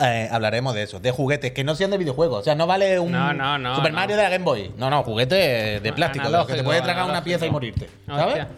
[0.00, 2.40] Eh, hablaremos de eso, de juguetes que no sean de videojuegos.
[2.40, 3.96] O sea, no vale un No, no, no, Super no.
[3.98, 4.72] Mario de la Game Boy.
[4.76, 7.88] No, no, juguete de plástico, de que te puede tragar una pieza y morirte.
[8.06, 8.26] ¿Sabes?
[8.26, 8.48] Hostia.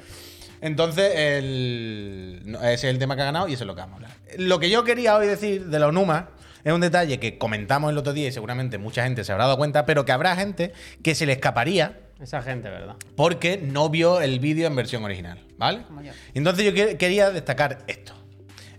[0.62, 3.94] Entonces, el, ese es el tema que ha ganado y eso es lo que vamos
[3.94, 4.10] a hablar.
[4.38, 6.28] Lo que yo quería hoy decir de los Numa
[6.64, 9.56] es un detalle que comentamos el otro día y seguramente mucha gente se habrá dado
[9.56, 10.72] cuenta, pero que habrá gente
[11.02, 12.96] que se le escaparía Esa gente, ¿verdad?
[13.16, 15.80] porque no vio el vídeo en versión original, ¿vale?
[16.34, 18.12] Entonces yo que- quería destacar esto.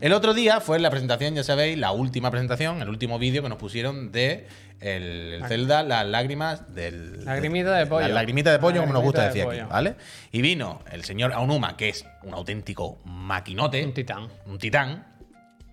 [0.01, 3.49] El otro día fue la presentación, ya sabéis, la última presentación, el último vídeo que
[3.49, 4.47] nos pusieron de
[4.79, 7.23] el, el Zelda, las lágrimas del...
[7.23, 8.01] Lagrimita de pollo.
[8.07, 9.71] Las lagrimitas de pollo, como nos gusta Lagrimita de decir aquí.
[9.71, 9.95] ¿vale?
[10.31, 13.85] Y vino el señor Aonuma, que es un auténtico maquinote.
[13.85, 14.27] Un titán.
[14.47, 15.05] Un titán.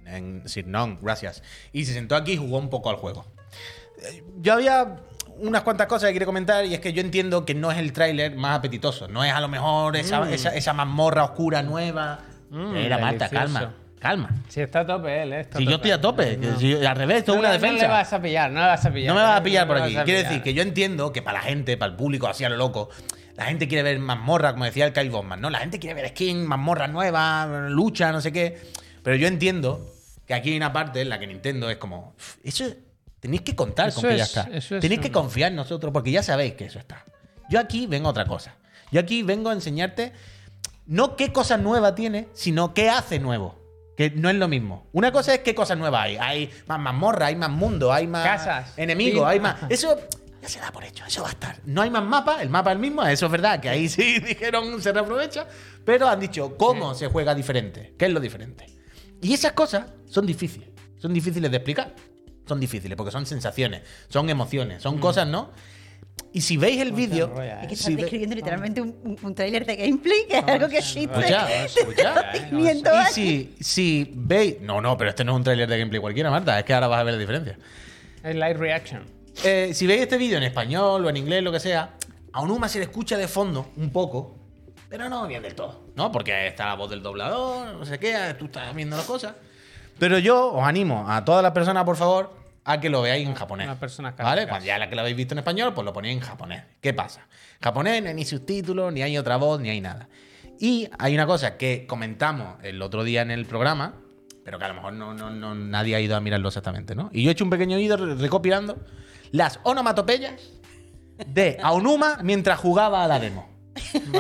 [0.05, 1.43] En Sirnon, gracias.
[1.73, 3.25] Y se sentó aquí y jugó un poco al juego.
[4.03, 4.97] Eh, Yo había
[5.39, 7.95] unas cuantas cosas que quiero comentar y es que yo entiendo que no es el
[7.95, 9.09] tráiler más apetitoso.
[9.09, 12.21] No es a lo mejor esa, esa, esa mazmorra oscura nueva.
[12.51, 14.31] Mm, Era Marta, calma, calma.
[14.49, 15.41] Si está a tope él, ¿eh?
[15.41, 17.83] Está Si yo estoy a tope, si- al revés, esto es una defensa.
[17.85, 19.09] No le vas a pillar, no le vas a pillar.
[19.09, 19.89] No me vas a pillar por aquí.
[19.91, 20.07] pillar.
[20.07, 22.89] decir que yo entiendo que para la gente, para el público, así a lo loco,
[23.37, 25.51] la gente quiere ver mazmorra, como decía el Kyle Bosman, ¿no?
[25.51, 28.59] La gente quiere ver skin, mazmorra nueva, lucha, no sé qué.
[29.03, 29.87] Pero yo entiendo
[30.27, 32.15] que aquí hay una parte en la que Nintendo es como.
[32.19, 32.65] "Uf, Eso
[33.21, 34.49] tenéis que contar Eso con que ya es- está.
[34.53, 37.05] eso es tenéis que confiar en nosotros porque ya sabéis que eso está.
[37.49, 38.55] Yo aquí vengo a otra cosa.
[38.93, 40.13] Yo aquí vengo a enseñarte
[40.87, 43.58] no qué cosa nueva tiene, sino qué hace nuevo.
[43.99, 44.87] Que no es lo mismo.
[44.93, 46.17] Una cosa es qué cosas nuevas hay.
[46.19, 48.75] Hay más mazmorra, hay más mundo, hay más Casas.
[48.77, 49.57] enemigos, hay más.
[49.69, 49.99] Eso
[50.41, 51.59] ya se da por hecho, eso va a estar.
[51.65, 54.21] No hay más mapa, el mapa es el mismo, eso es verdad, que ahí sí
[54.21, 55.49] dijeron se reaprovecha,
[55.85, 58.67] pero han dicho cómo se juega diferente, qué es lo diferente.
[59.21, 61.93] Y esas cosas son difíciles, son difíciles de explicar.
[62.47, 64.81] Son difíciles porque son sensaciones, son emociones, Mm.
[64.81, 65.51] son cosas, ¿no?
[66.33, 67.33] Y si veis el vídeo.
[67.41, 70.45] Es que estás si ve- describiendo literalmente un, un, un tráiler de gameplay, que es
[70.45, 71.19] algo que existe.
[71.65, 72.33] Escucha.
[72.35, 72.47] ¿eh?
[72.51, 74.61] 500 Y si veis.
[74.61, 76.59] No, no, pero este no es un tráiler de gameplay cualquiera, Marta.
[76.59, 77.59] Es que ahora vas a ver la diferencia.
[78.23, 79.03] Es live reaction.
[79.45, 81.95] Eh, si veis este vídeo en español o en inglés, lo que sea,
[82.33, 84.35] a Onuma se le escucha de fondo un poco,
[84.89, 86.11] pero no bien del todo, ¿no?
[86.13, 89.35] Porque está la voz del doblador, no sé qué, tú estás viendo las cosas.
[89.99, 92.37] Pero yo os animo a todas las personas, por favor,
[92.71, 93.67] a que lo veáis en japonés.
[93.67, 94.47] Las personas ¿Vale?
[94.47, 96.63] Cuando ya la que lo habéis visto en español, pues lo ponéis en japonés.
[96.81, 97.27] ¿Qué pasa?
[97.63, 100.09] Japonés no hay ni subtítulos, ni hay otra voz, ni hay nada.
[100.61, 103.95] Y hay una cosa que comentamos el otro día en el programa,
[104.45, 107.11] pero que a lo mejor no, no- no- nadie ha ido a mirarlo exactamente, ¿no?
[107.13, 108.77] Y yo he hecho un pequeño re- recopilando
[109.31, 110.35] las onomatopeyas
[111.27, 113.49] de Aonuma mientras jugaba a la demo.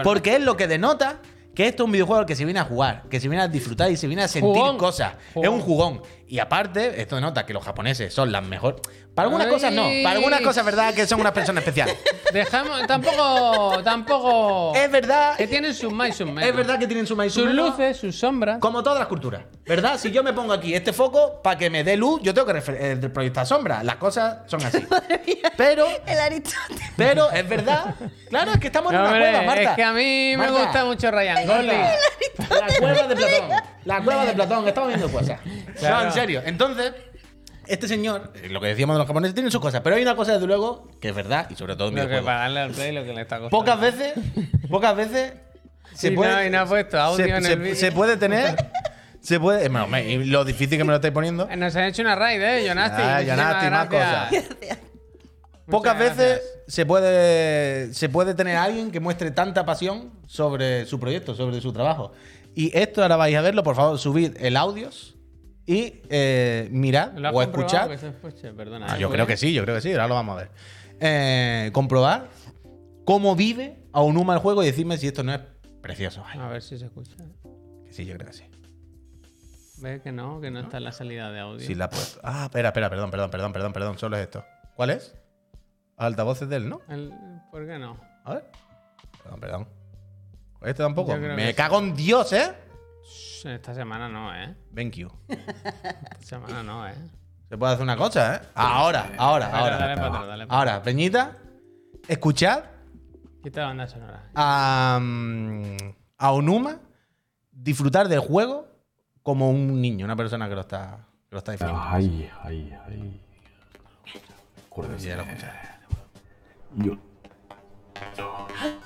[0.04, 1.20] Porque es lo que denota
[1.54, 3.48] que esto es un videojuego al que se viene a jugar, que se viene a
[3.48, 4.78] disfrutar y se viene a sentir Jugón.
[4.78, 5.14] cosas.
[5.34, 6.02] Es un jugón.
[6.30, 8.80] Y aparte, esto denota que los japoneses son las mejores.
[9.14, 9.52] Para algunas Ay.
[9.54, 11.96] cosas no, para algunas cosas verdad que son unas personas especiales.
[12.32, 12.86] Dejamos.
[12.86, 13.82] Tampoco.
[13.82, 14.74] Tampoco.
[14.76, 16.44] es verdad, Que tienen sus más y sus menos.
[16.44, 18.58] es verdad que tienen su maíz y su Sus menos, luces, sus sombras.
[18.58, 19.98] Como todas las culturas, ¿verdad?
[19.98, 22.62] Si yo me pongo aquí este foco para que me dé luz, yo tengo que
[22.68, 23.82] eh, proyectar sombra.
[23.82, 24.86] Las cosas son así.
[25.56, 26.82] Pero, El Aristóteles.
[26.96, 27.94] pero es verdad.
[28.28, 29.62] Claro, es que estamos en una Hombre, cueva, Marta.
[29.62, 31.68] es que a mí me Marta, gusta mucho Ryan Gosling.
[32.50, 33.50] La cueva de Platón.
[33.88, 34.68] La cueva de Platón.
[34.68, 35.40] Estamos viendo cosas.
[35.82, 36.42] No, en serio.
[36.44, 36.92] Entonces,
[37.66, 39.80] este señor, eh, lo que decíamos de los japoneses, tiene sus cosas.
[39.82, 42.20] Pero hay una cosa, desde luego, que es verdad, y sobre todo en Lo que
[42.22, 43.50] para darle al play lo que le está costando.
[43.50, 44.12] Pocas veces,
[44.68, 45.32] pocas veces
[45.94, 46.32] se Y puede.
[46.32, 47.74] no- y no ha puesto audio se, en se- el vídeo.
[47.76, 48.56] se puede tener.
[49.20, 49.68] Se puede.
[49.68, 51.48] bueno, me- y lo difícil que me lo estáis poniendo.
[51.50, 52.64] Eh, Nos han hecho una raid, ¿eh?
[52.68, 53.02] Jonasti.
[53.02, 54.44] Ah, Jonasti, más gracias.
[55.68, 56.44] Pocas Muchas veces gracias.
[56.68, 61.60] se puede, se puede tener a alguien que muestre tanta pasión sobre su proyecto, sobre
[61.60, 62.12] su trabajo.
[62.60, 65.16] Y esto ahora vais a verlo, por favor, subid el audios
[65.64, 67.88] y eh, mirad ¿Lo has o escuchad.
[67.88, 68.52] que se escuche?
[68.52, 68.98] Perdona.
[68.98, 70.50] Yo creo que sí, yo creo que sí, ahora lo vamos a ver.
[70.98, 72.28] Eh, comprobar
[73.04, 75.40] cómo vive a Onuma el juego y decirme si esto no es
[75.80, 76.24] precioso.
[76.26, 77.12] Ay, A ver si se escucha.
[77.86, 78.42] que sí, yo creo que sí.
[79.80, 81.64] Ve que no, que no está en la salida de audio.
[81.64, 82.18] Sí, la he puesto.
[82.24, 84.44] Ah, espera, espera, perdón, perdón, perdón, perdón, perdón, solo es esto.
[84.74, 85.14] ¿Cuál es?
[85.96, 86.80] Altavoces de él, ¿no?
[86.88, 87.12] El-
[87.52, 87.96] ¿Por qué no?
[88.24, 88.50] A ver.
[89.22, 89.68] Perdón, perdón.
[90.60, 91.16] Este tampoco.
[91.16, 92.52] Me cago en Dios, ¿eh?
[93.44, 94.54] Esta semana no, ¿eh?
[94.74, 95.08] Thank you.
[95.28, 96.94] Esta semana no, ¿eh?
[97.48, 98.40] Se puede hacer una cosa, ¿eh?
[98.54, 99.78] Ahora, ahora, dale, ahora.
[99.78, 101.36] Dale, dale, dale, ahora, Peñita,
[102.06, 102.64] escuchad.
[103.42, 104.30] Quita la banda sonora.
[104.34, 105.00] A,
[106.18, 106.80] a Onuma
[107.52, 108.66] disfrutar del juego
[109.22, 111.82] como un niño, una persona que lo está, que lo está disfrutando.
[111.84, 113.22] Ay, ay, ay.
[114.66, 115.16] Acuérdense.
[116.74, 116.98] Yo.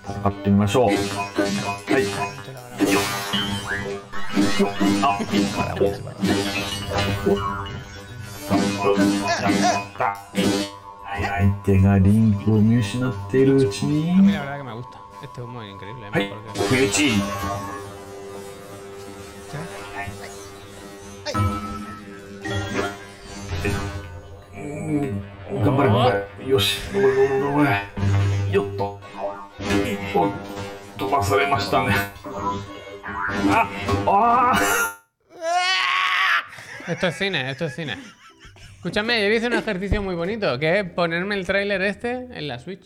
[0.07, 0.87] 戦ってみましょう。
[0.87, 0.97] はい。
[5.03, 5.19] あ。
[11.05, 14.09] はい相手がリンクを見失っているうちに.
[14.11, 14.39] ¿eh?
[16.13, 16.33] はい。
[16.87, 17.11] 打ち
[24.55, 25.23] うん
[25.63, 26.49] 頑張れ頑張れ。
[26.49, 26.79] よし。
[26.93, 27.71] 頑張れ頑張れ頑張
[28.51, 28.92] れよっと
[30.16, 30.32] お
[30.98, 31.96] 飛ばされましたね
[33.50, 33.70] あ
[34.06, 34.88] あー
[36.94, 37.98] Esto es cine, esto es cine.
[38.78, 42.60] Escúchame, yo hice un ejercicio muy bonito, que es ponerme el tráiler este en la
[42.60, 42.86] Switch.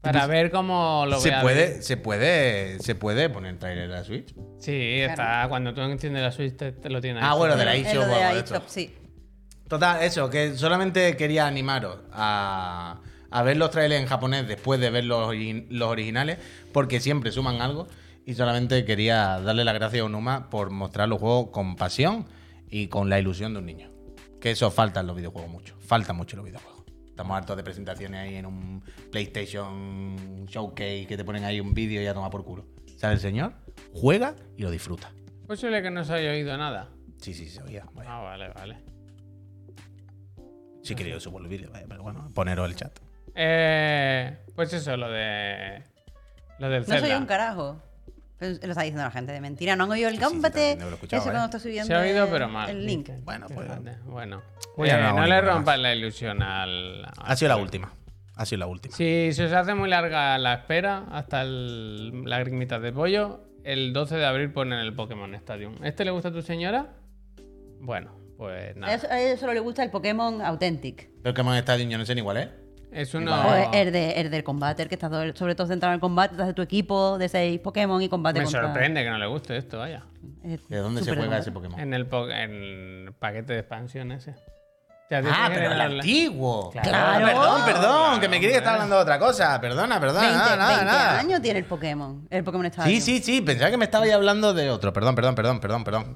[0.00, 1.82] Para ver cómo lo Se voy a puede, ver.
[1.82, 4.34] se puede, se puede poner trailer a la Switch.
[4.58, 5.44] Sí, está.
[5.50, 7.38] Cuando tú enciendes la Switch te, te lo tiene Ah, ahí.
[7.38, 8.68] bueno, de la Es eShop lo o de algo de iShop, esto.
[8.68, 8.94] sí.
[9.68, 13.00] Total, eso, que solamente quería animaros a,
[13.31, 16.37] a ver los trailers en japonés después de ver los, ori- los originales,
[16.73, 17.87] porque siempre suman algo.
[18.25, 22.25] Y solamente quería darle las gracias a Onuma por mostrar los juegos con pasión
[22.69, 23.91] y con la ilusión de un niño.
[24.41, 25.75] Que eso falta en los videojuegos mucho.
[25.79, 26.85] Falta mucho en los videojuegos.
[27.07, 32.01] Estamos hartos de presentaciones ahí en un PlayStation Showcase que te ponen ahí un vídeo
[32.01, 32.65] y ya toma por culo.
[32.97, 33.53] ¿Sabe el señor?
[33.93, 35.11] Juega y lo disfruta.
[35.47, 36.89] Posible que no se haya oído nada.
[37.21, 37.85] Sí, sí, se oía.
[37.93, 38.09] vaya.
[38.11, 38.77] Ah, vale, vale.
[40.83, 42.99] Si quería subo el vídeo, vaya, pero bueno, poneros el chat.
[43.35, 45.83] Eh, pues eso, lo de.
[46.59, 47.07] Lo del No Zelda.
[47.07, 47.81] soy un carajo.
[48.37, 49.75] Pero lo está diciendo la gente de mentira.
[49.75, 50.25] No han oído el Sí, sí,
[50.95, 51.31] escuchado, Ese ¿eh?
[51.31, 52.69] cuando está subiendo Se ha oído, pero mal.
[52.69, 53.09] el link.
[53.23, 53.67] Bueno, pues-
[54.05, 54.41] Bueno.
[54.77, 55.79] Eh, no no le más.
[55.79, 57.05] la ilusión al.
[57.17, 57.93] Ha sido la última.
[58.35, 58.93] Ha sido la última.
[58.95, 63.93] Si se os hace muy larga la espera hasta el, la mitad de pollo, el
[63.93, 65.81] 12 de abril ponen el Pokémon Stadium.
[65.83, 66.87] ¿Este le gusta a tu señora?
[67.79, 68.93] Bueno, pues nada.
[68.93, 71.09] eso- a ella solo le gusta el Pokémon Authentic.
[71.23, 72.49] Hemos estado yo no sé ni cuál es.
[72.95, 73.33] Es uno.
[73.35, 76.01] O el, de, el del combate, el que está todo- sobre todo centrado en el
[76.01, 78.61] combate, estás de tu equipo de seis Pokémon y combate Me contra...
[78.63, 80.03] sorprende que no le guste esto, vaya.
[80.43, 81.41] es ¿De dónde se juega combate.
[81.41, 81.79] ese Pokémon?
[81.79, 82.51] En el, po- en
[83.07, 84.31] el paquete de expansión ese.
[84.31, 86.71] O sea, Ah, que pero el antiguo.
[86.71, 86.89] Claro.
[86.89, 87.25] Claro.
[87.27, 89.61] Perdón, perdón, que me Claro, creí que estaba hablando de otra cosa.
[89.61, 91.19] Perdona, perdona, 20, nada, nada, 20 nada.
[91.19, 92.27] años tiene el Pokémon.
[92.31, 93.01] El Pokémon Stadium.
[93.01, 94.91] Sí, sí, sí, pensaba que me estabais hablando de otro.
[94.93, 96.15] Perdón, perdón, perdón, perdón, perdón.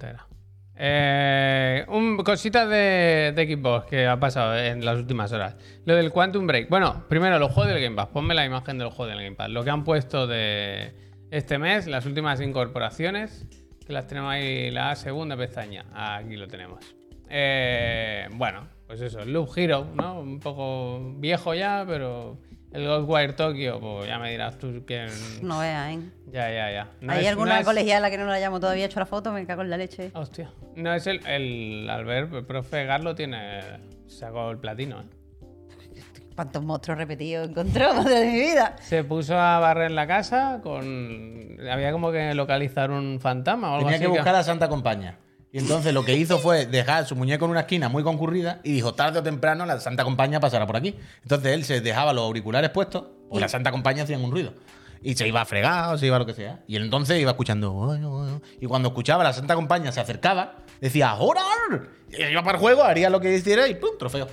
[0.82, 5.58] Eh, un, cositas de, de Xbox que ha pasado en las últimas horas.
[5.84, 6.70] Lo del Quantum Break.
[6.70, 8.08] Bueno, primero los juegos del Game Pass.
[8.08, 9.50] Ponme la imagen del juego del Game Pass.
[9.50, 10.94] Lo que han puesto de
[11.32, 13.46] este mes, las últimas incorporaciones,
[13.86, 15.86] que las tenemos ahí la segunda pestaña.
[15.94, 16.96] Aquí lo tenemos.
[17.30, 20.22] Eh, bueno, pues eso, Loop Hero, ¿no?
[20.22, 22.38] Un poco viejo ya, pero
[22.72, 25.08] el Ghostwire Tokyo, pues ya me dirás tú quién.
[25.42, 26.00] No veas, ¿eh?
[26.32, 26.88] Ya, ya, ya.
[27.02, 29.32] No ¿Hay es- alguna no es- colegiala que no la hayamos todavía hecho la foto?
[29.32, 30.12] Me cago en la leche.
[30.14, 30.52] Hostia.
[30.76, 33.62] No es el, el Albert, el profe Garlo tiene.
[34.08, 35.06] Sacó el platino, ¿eh?
[36.36, 38.76] ¿Cuántos monstruos repetidos encontró, madre de mi vida?
[38.82, 41.58] Se puso a barrer la casa con.
[41.70, 44.04] Había como que localizar un fantasma o algo Tenía así.
[44.06, 45.18] que buscar a Santa Compañía.
[45.52, 48.74] Y entonces lo que hizo fue dejar su muñeco en una esquina muy concurrida y
[48.74, 50.95] dijo, tarde o temprano la Santa Compañía pasará por aquí.
[51.24, 54.54] Entonces él se dejaba los auriculares puestos y la Santa Compañía hacían un ruido.
[55.02, 56.60] Y se iba a fregar o se iba a lo que sea.
[56.68, 58.39] Y él entonces iba escuchando.
[58.60, 61.89] Y cuando escuchaba la Santa Compañía se acercaba, decía, ¡Horar!
[62.12, 63.91] Y iba para el juego, haría lo que hiciera y ¡pum!
[63.97, 64.28] Trofeo.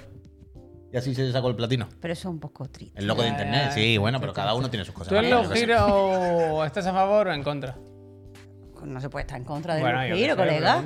[0.92, 1.88] Y así se sacó el platino.
[2.00, 2.98] Pero eso es un poco triste.
[2.98, 5.08] El loco de internet, sí, bueno, pero cada uno tiene sus cosas.
[5.08, 7.76] ¿Tú en los giros estás a favor o en contra?
[8.84, 10.82] No se puede estar en contra de Bueno, sé, colega.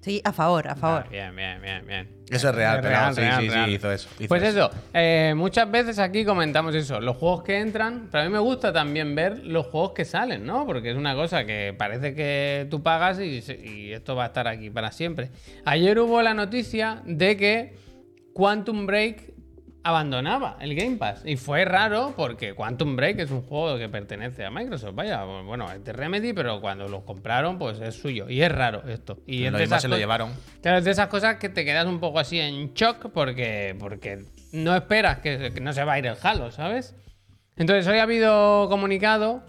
[0.00, 1.02] Sí, a favor, a favor.
[1.06, 2.08] Ah, bien, bien, bien, bien.
[2.30, 4.66] Eso es real, pelado, sí, sí, sí, hizo eso, hizo pues eso.
[4.66, 8.38] eso, eh, muchas veces aquí comentamos eso, los juegos que entran, pero a mí me
[8.38, 10.66] gusta también ver los juegos que salen, ¿no?
[10.66, 14.70] Porque es una cosa que parece que tú pagas y esto va a estar aquí
[14.70, 15.30] para siempre.
[15.64, 17.76] Ayer hubo la noticia de que
[18.34, 19.37] Quantum Break
[19.82, 21.22] abandonaba el Game Pass.
[21.24, 24.94] Y fue raro porque Quantum Break es un juego que pertenece a Microsoft.
[24.94, 28.28] Vaya, bueno, es de Remedy, pero cuando lo compraron, pues es suyo.
[28.28, 29.18] Y es raro esto.
[29.26, 30.32] Y es Lo de mismo esas se lo llevaron.
[30.62, 34.24] Claro, es de esas cosas que te quedas un poco así en shock porque, porque
[34.52, 36.94] no esperas que, que no se va a ir el Halo, ¿sabes?
[37.56, 39.42] Entonces hoy ha habido comunicado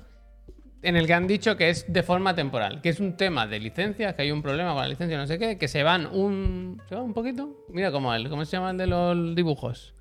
[0.82, 3.60] en el que han dicho que es de forma temporal, que es un tema de
[3.60, 6.82] licencias, que hay un problema con la licencia, no sé qué, que se van un,
[6.88, 7.66] se van un poquito.
[7.70, 9.94] Mira como el, ¿cómo se llama el de los dibujos?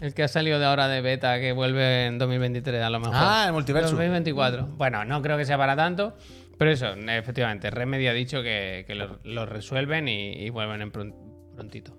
[0.00, 3.14] El que ha salido de ahora de beta, que vuelve en 2023 a lo mejor.
[3.16, 3.90] Ah, el Multiverso.
[3.90, 4.66] 2024.
[4.76, 6.14] Bueno, no creo que sea para tanto,
[6.58, 10.90] pero eso, efectivamente, Remedy ha dicho que, que lo, lo resuelven y, y vuelven en
[10.92, 11.14] pron-
[11.54, 11.96] prontito.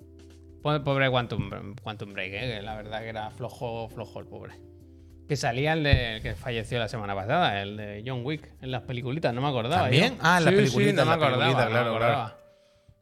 [0.64, 2.56] Po- Pobre Quantum, Quantum Break, ¿eh?
[2.58, 4.54] que la verdad que era flojo, flojo el pobre.
[5.28, 8.72] Que salía el de el que falleció la semana pasada, el de John Wick, en
[8.72, 9.84] las peliculitas, no me acordaba.
[9.84, 10.16] ¿También?
[10.16, 10.20] yo.
[10.22, 12.34] Ah, en las Sí, sí, peliculitas, no me acordaba, peliculitas, no me claro.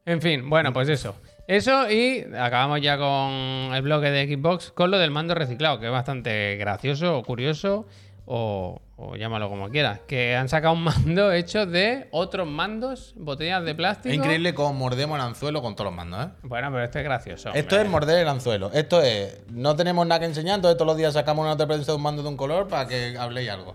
[0.06, 1.16] En fin, bueno, pues eso.
[1.50, 5.86] Eso y acabamos ya con el bloque de Xbox con lo del mando reciclado, que
[5.86, 7.88] es bastante gracioso o curioso
[8.24, 9.98] o, o llámalo como quieras.
[10.06, 14.10] Que han sacado un mando hecho de otros mandos, botellas de plástico.
[14.10, 16.28] Es increíble cómo mordemos el anzuelo con todos los mandos, ¿eh?
[16.44, 17.48] Bueno, pero este es gracioso.
[17.52, 17.82] Esto hombre.
[17.82, 18.70] es morder el anzuelo.
[18.72, 21.96] Esto es, no tenemos nada que enseñar, entonces todos los días sacamos una prensa de
[21.96, 23.74] un mando de un color para que habléis algo.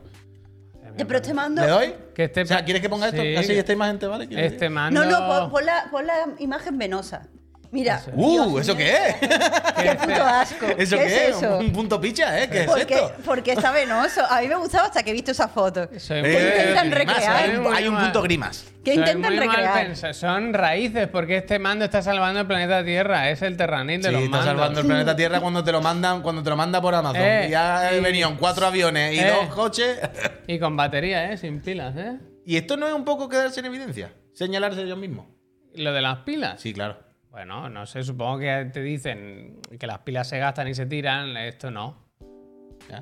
[0.98, 1.62] Ya, pero este mando.
[1.62, 1.94] ¿Le doy?
[2.14, 3.22] Que este- o sea, ¿quieres que ponga esto?
[3.22, 4.30] Sí, Así que- esta imagen te vale.
[4.30, 5.04] ¿Quieres Este mando.
[5.04, 7.28] No, no, pon, pon la, pon la imagen venosa.
[7.76, 8.02] Mira.
[8.14, 8.52] ¡Uh!
[8.52, 9.16] Dios ¿Eso qué es?
[9.20, 10.66] ¡Qué puto asco!
[10.78, 11.58] ¿Eso ¿Qué, qué es eso?
[11.58, 12.50] Un punto picha, ¿eh?
[12.50, 13.12] ¿Qué es porque, esto?
[13.26, 14.22] porque está venoso.
[14.30, 15.90] A mí me gustaba hasta que he visto esa foto.
[15.98, 17.36] Soy Eh, muy- ¿Qué intentan grimas, recrear?
[17.36, 18.66] Hay un, hay punto grimas.
[18.86, 20.14] ¿Qué Soy intentan muy recrear?
[20.16, 23.30] Son raíces, porque este mando está salvando el planeta Tierra.
[23.30, 24.54] Es el terranil de Sí, los está mandos.
[24.56, 27.22] salvando el planeta Tierra cuando te lo mandan, cuando te lo manda por Amazon.
[27.22, 29.28] Eh, y ya y- venían cuatro aviones y Eh.
[29.28, 30.00] dos coches.
[30.48, 31.38] Y con batería, ¿eh?
[31.38, 32.20] Sin pilas, ¿eh?
[32.46, 34.14] ¿Y esto no es un poco quedarse en evidencia?
[34.34, 35.26] Señalarse ellos mismos.
[35.74, 36.62] Lo de las pilas.
[36.62, 37.00] Sí, claro.
[37.36, 41.36] Bueno, no sé, supongo que te dicen que las pilas se gastan y se tiran,
[41.36, 41.98] esto no.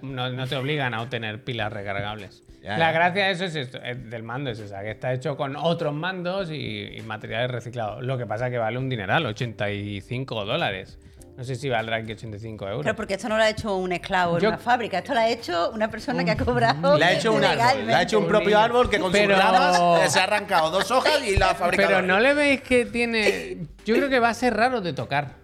[0.01, 2.41] No, no te obligan a obtener pilas recargables.
[2.63, 2.91] Ya, La ya.
[2.93, 5.93] gracia de eso es esto, es del mando es esa, que está hecho con otros
[5.93, 8.03] mandos y, y materiales reciclados.
[8.03, 10.97] Lo que pasa es que vale un dineral, 85 dólares.
[11.35, 12.83] No sé si valdrá aquí 85 euros.
[12.83, 15.19] Pero porque esto no lo ha hecho un esclavo en Yo- una fábrica, esto lo
[15.19, 16.95] ha hecho una persona que ha cobrado.
[16.97, 17.87] Le ha hecho un árbol.
[17.87, 20.91] Le ha hecho un propio árbol que con Pero- sus ramas se ha arrancado dos
[20.91, 21.89] hojas y la ha fabricado.
[21.89, 23.65] Pero no le veis que tiene.
[23.83, 25.41] Yo creo que va a ser raro de tocar.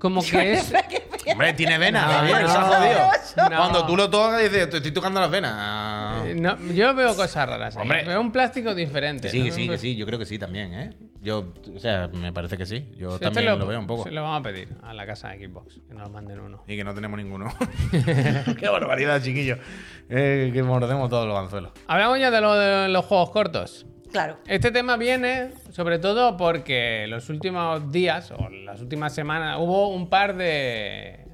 [0.00, 0.72] Como que es.
[1.30, 2.48] Hombre, tiene venas, No, Javier, no.
[2.48, 3.50] se ha jodido.
[3.50, 3.56] No.
[3.56, 6.26] Cuando tú lo tocas, dices, te estoy tocando las venas.
[6.26, 7.76] Eh, no, yo veo cosas raras.
[7.76, 8.04] Hombre.
[8.04, 9.28] Veo un plástico diferente.
[9.28, 10.96] Que sí, que sí, que sí, yo creo que sí también, ¿eh?
[11.22, 12.88] Yo, o sea, me parece que sí.
[12.96, 14.04] Yo Este también lo, veo un poco.
[14.04, 16.64] Se lo vamos a pedir a la casa de Xbox, que nos manden uno.
[16.66, 17.52] Y que no tenemos ninguno.
[18.58, 19.56] Qué barbaridad, chiquillo.
[20.08, 21.72] Eh, que mordemos todos los anzuelos.
[21.86, 23.86] Hablamos ya de, lo de los juegos cortos.
[24.10, 24.38] Claro.
[24.46, 30.08] Este tema viene sobre todo porque los últimos días o las últimas semanas hubo un
[30.08, 31.26] par de.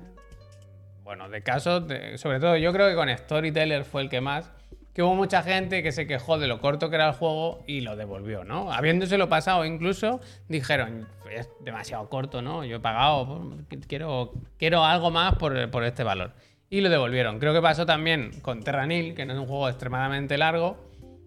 [1.04, 4.50] Bueno, de casos, de- sobre todo yo creo que con Storyteller fue el que más,
[4.96, 7.82] que hubo mucha gente que se quejó de lo corto que era el juego y
[7.82, 8.72] lo devolvió, ¿no?
[8.72, 12.64] Habiéndoselo pasado incluso, dijeron, es demasiado corto, ¿no?
[12.64, 16.32] Yo he pagado, quiero, quiero algo más por, por este valor.
[16.70, 17.38] Y lo devolvieron.
[17.38, 20.78] Creo que pasó también con Terranil, que no es un juego extremadamente largo.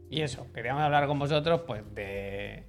[0.10, 2.64] Y eso, queríamos hablar con vosotros, pues, de...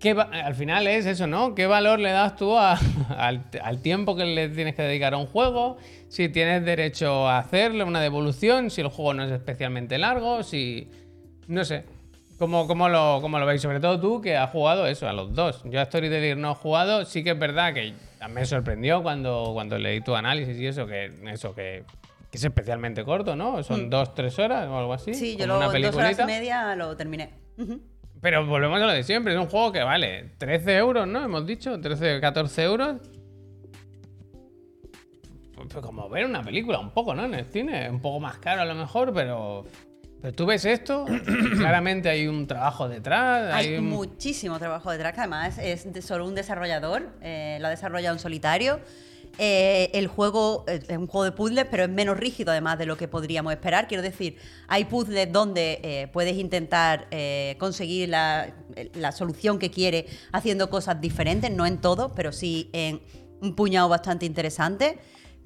[0.00, 1.54] ¿Qué al final es eso, ¿no?
[1.56, 2.78] ¿Qué valor le das tú a-
[3.18, 5.76] al, al tiempo que le tienes que dedicar a un juego?
[6.08, 10.88] Si tienes derecho a hacerle una devolución, si el juego no es especialmente largo, si...
[11.48, 11.84] No sé.
[12.38, 13.60] ¿Cómo, cómo lo, cómo lo veis?
[13.60, 15.62] Sobre todo tú, que has jugado eso, a los dos.
[15.64, 17.04] Yo a Storyteller no he jugado.
[17.04, 17.94] Sí que es verdad que
[18.30, 21.82] me sorprendió cuando, cuando leí tu análisis y eso, que eso que,
[22.30, 23.64] que es especialmente corto, ¿no?
[23.64, 25.10] Son dos, tres horas o algo así.
[25.10, 25.14] Mm.
[25.14, 27.30] Sí, yo lo, una dos horas y media lo terminé.
[27.56, 27.80] Ujú.
[28.20, 31.22] Pero volvemos a lo de siempre, es un juego que vale 13 euros, ¿no?
[31.22, 32.96] Hemos dicho, 13, 14 euros.
[35.54, 37.24] Pues, pues como ver una película, un poco, ¿no?
[37.24, 39.64] En el cine, un poco más caro a lo mejor, pero...
[40.20, 41.06] Pero tú ves esto,
[41.58, 43.54] claramente hay un trabajo detrás.
[43.54, 47.70] Hay un- muchísimo trabajo detrás, que además es de solo un desarrollador, eh, lo ha
[47.70, 48.80] desarrollado en solitario.
[49.40, 52.86] Eh, el juego eh, es un juego de puzzles, pero es menos rígido además de
[52.86, 53.86] lo que podríamos esperar.
[53.86, 54.36] Quiero decir,
[54.66, 57.08] hay puzzles donde eh, puedes intentar
[57.58, 58.52] conseguir la,
[59.12, 63.00] solución que quieres haciendo cosas diferentes, no en todo, pero sí en
[63.40, 64.98] un puñado bastante interesante.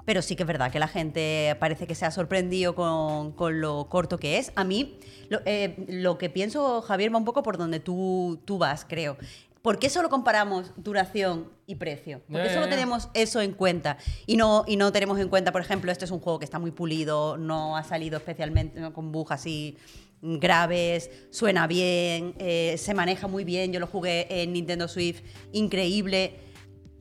[0.05, 3.87] Pero sí que es verdad que la gente parece que se ha sorprendido con, lo
[3.89, 4.51] corto que es.
[4.55, 4.97] A mí,
[5.29, 5.39] lo,
[5.87, 9.15] lo que pienso, Javier, va un poco por donde tú, tú vas, creo.
[9.63, 12.21] ¿Por qué solo comparamos duración y precio?
[12.29, 13.97] ¿Por qué solo tenemos eso en cuenta?
[14.27, 16.59] Y no, y no tenemos en cuenta, por ejemplo, este es un juego que está
[16.59, 18.91] muy pulido, no ha salido especialmente ¿no?
[18.91, 19.77] con bugs así
[20.21, 23.71] graves, suena bien, eh, se maneja muy bien.
[23.71, 26.41] Yo lo jugué en Nintendo Switch, increíble.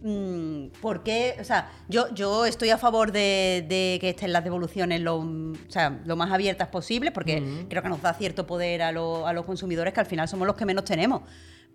[0.00, 1.34] Mm, ¿Por qué?
[1.40, 5.52] O sea, yo, yo estoy a favor de, de que estén las devoluciones lo, o
[5.68, 9.32] sea, lo más abiertas posible, porque creo que nos da cierto poder a, lo- a
[9.32, 11.22] los consumidores que al final somos los que menos tenemos.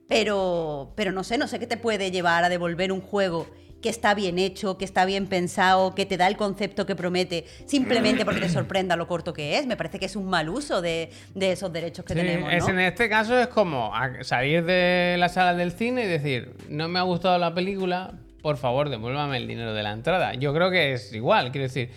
[0.07, 3.47] Pero, pero no sé, no sé qué te puede llevar a devolver un juego
[3.81, 7.45] que está bien hecho, que está bien pensado, que te da el concepto que promete,
[7.67, 9.67] simplemente porque te sorprenda lo corto que es.
[9.67, 12.51] Me parece que es un mal uso de, de esos derechos que Sí, tenemos.
[12.51, 13.91] es- en este caso es como
[14.21, 18.57] salir de la sala del cine y decir, no me ha gustado la película, por
[18.57, 20.33] favor, devuélvame el dinero de la entrada.
[20.33, 21.91] Yo creo que es igual, quiero decir,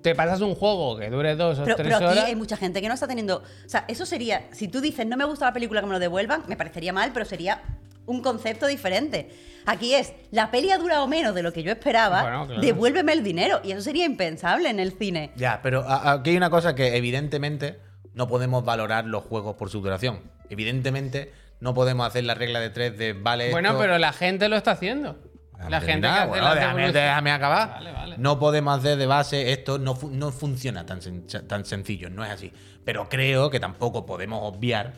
[0.00, 2.24] te pasas un juego que dure dos o Pero, tres pero aquí horas.
[2.28, 3.38] hay mucha gente que no está teniendo.
[3.38, 4.48] O sea, eso sería.
[4.52, 7.10] Si tú dices, no me gusta la película que me lo devuelvan, me parecería mal,
[7.12, 7.62] pero sería
[8.06, 9.30] un concepto diferente.
[9.66, 12.60] Aquí es, la peli ha durado menos de lo que yo esperaba, Bueno, claro.
[12.60, 13.60] devuélveme el dinero.
[13.62, 15.30] Y eso sería impensable en el cine.
[15.36, 17.78] Ya, pero aquí hay una cosa que evidentemente
[18.14, 20.20] no podemos valorar los juegos por su duración.
[20.50, 24.48] Evidentemente no podemos hacer la regla de tres de vale Bueno, esto- pero la gente
[24.48, 25.16] lo está haciendo.
[25.70, 27.68] La gente que hace las déjame, acabar.
[27.70, 28.18] Vale, vale.
[28.18, 32.30] No podemos hacer de base esto, no, no funciona tan, sen- tan sencillo, no es
[32.30, 32.52] así.
[32.84, 34.94] Pero creo que tampoco podemos obviar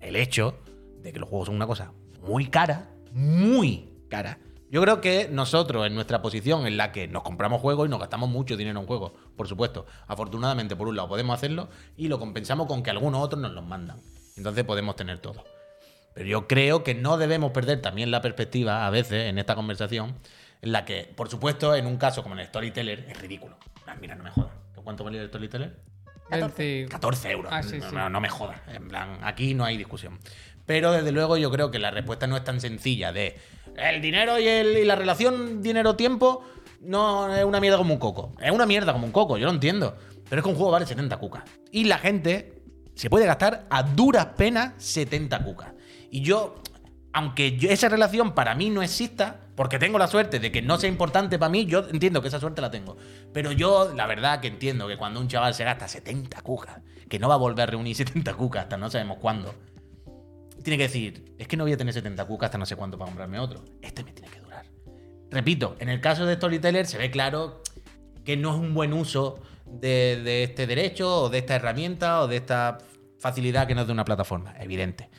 [0.00, 0.58] el hecho
[1.02, 1.92] de que los juegos son una cosa
[2.22, 4.38] muy cara, muy cara.
[4.70, 8.00] Yo creo que nosotros, en nuestra posición en la que nos compramos juegos y nos
[8.00, 12.18] gastamos mucho dinero en juegos, por supuesto, afortunadamente por un lado podemos hacerlo y lo
[12.18, 13.98] compensamos con que algunos otros nos los mandan.
[14.36, 15.44] Entonces podemos tener todo.
[16.14, 20.14] Pero yo creo que no debemos perder también la perspectiva, a veces, en esta conversación,
[20.62, 23.56] en la que, por supuesto, en un caso como en el Storyteller, es ridículo.
[23.86, 24.52] Ah, Mira, no me jodas.
[24.82, 25.76] ¿Cuánto valía el Storyteller?
[26.30, 27.52] 20 14 euros.
[27.54, 27.94] Ah, sí, no, sí.
[27.94, 28.58] no- no me jodas.
[28.72, 30.18] En plan, aquí no hay discusión.
[30.66, 33.36] Pero desde luego yo creo que la respuesta no es tan sencilla de
[33.76, 36.44] el dinero y, el- y la relación dinero-tiempo
[36.80, 38.32] no es una mierda como un coco.
[38.40, 39.96] Es una mierda como un coco, yo lo entiendo.
[40.28, 41.44] Pero es que un juego vale 70 cucas.
[41.70, 42.62] Y la gente
[42.94, 45.72] se puede gastar a duras penas 70 cucas.
[46.14, 46.62] Y yo,
[47.12, 50.78] aunque yo- esa relación para mí no exista, porque tengo la suerte de que no
[50.78, 52.96] sea importante para mí, yo entiendo que esa suerte la tengo.
[53.32, 57.18] Pero yo, la verdad, que entiendo que cuando un chaval se gasta 70 cucas, que
[57.18, 59.56] no va a volver a reunir 70 cucas hasta no sabemos cuándo,
[60.62, 62.96] tiene que decir, es que no voy a tener 70 cucas hasta no sé cuánto
[62.96, 63.64] para comprarme otro.
[63.82, 64.66] Este me tiene que durar.
[65.32, 67.60] Repito, en el caso de Storyteller se ve claro
[68.24, 72.28] que no es un buen uso de, de este derecho o de esta herramienta o
[72.28, 72.78] de esta
[73.18, 75.10] facilidad que nos da una plataforma, evidente.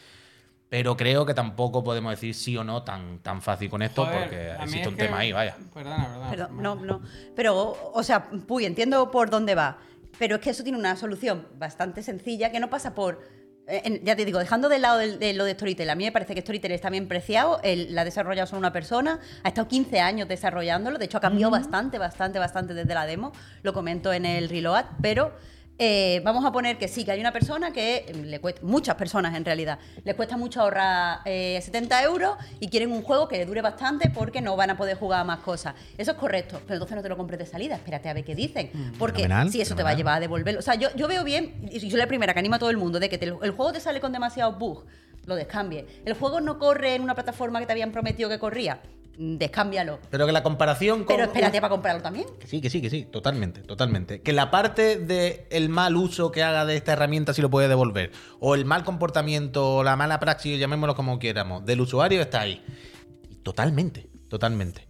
[0.70, 4.20] Pero creo que tampoco podemos decir sí o no tan, tan fácil con esto Joder,
[4.22, 5.56] porque existe es un que- tema ahí, vaya.
[5.74, 6.30] Perdona, perdona.
[6.32, 7.02] Perdón, no, no.
[7.36, 9.78] Pero, o sea, Puy, entiendo por dónde va.
[10.18, 13.22] Pero es que eso tiene una solución bastante sencilla que no pasa por.
[13.68, 16.04] eh, en- ya te digo, dejando de lado el- de lo de Storytel, a mí
[16.04, 19.48] me parece que Storytel está bien preciado, el- la ha desarrollado solo una persona, ha
[19.48, 23.32] estado 15 años desarrollándolo, de hecho ha cambiado bastante, bastante, bastante desde la demo,
[23.64, 25.34] lo comento en el Reload, pero
[25.78, 29.36] eh, vamos a poner que sí, que hay una persona que le cuesta, muchas personas
[29.36, 33.46] en realidad, les cuesta mucho ahorrar eh, 70 euros y quieren un juego que le
[33.46, 35.76] dure bastante porque no van a poder jugar a más cosas.
[35.98, 38.36] Eso es correcto, pero entonces no te lo compres de salida, espérate a ver qué
[38.36, 38.72] dicen.
[38.98, 40.60] Porque Fenomenal, si eso te va a llevar a devolverlo.
[40.60, 42.78] O sea, yo, yo veo bien, y soy la primera que anima a todo el
[42.78, 44.86] mundo, de que te- el juego te sale con demasiados bugs,
[45.26, 45.86] lo descambie.
[46.06, 50.00] El juego no corre en una plataforma que te habían prometido que corría, mm, descámbialo.
[50.10, 51.16] Pero que la comparación con.
[51.16, 52.26] Pero espérate para comprarlo también.
[52.40, 54.22] Que sí, que sí, que sí, totalmente, totalmente.
[54.22, 58.12] Que la parte del mal uso que haga de esta herramienta si lo puede devolver,
[58.40, 62.64] o el mal comportamiento, o la mala praxis, llamémoslo como quieramos, del usuario está ahí.
[63.44, 64.88] Totalmente, totalmente.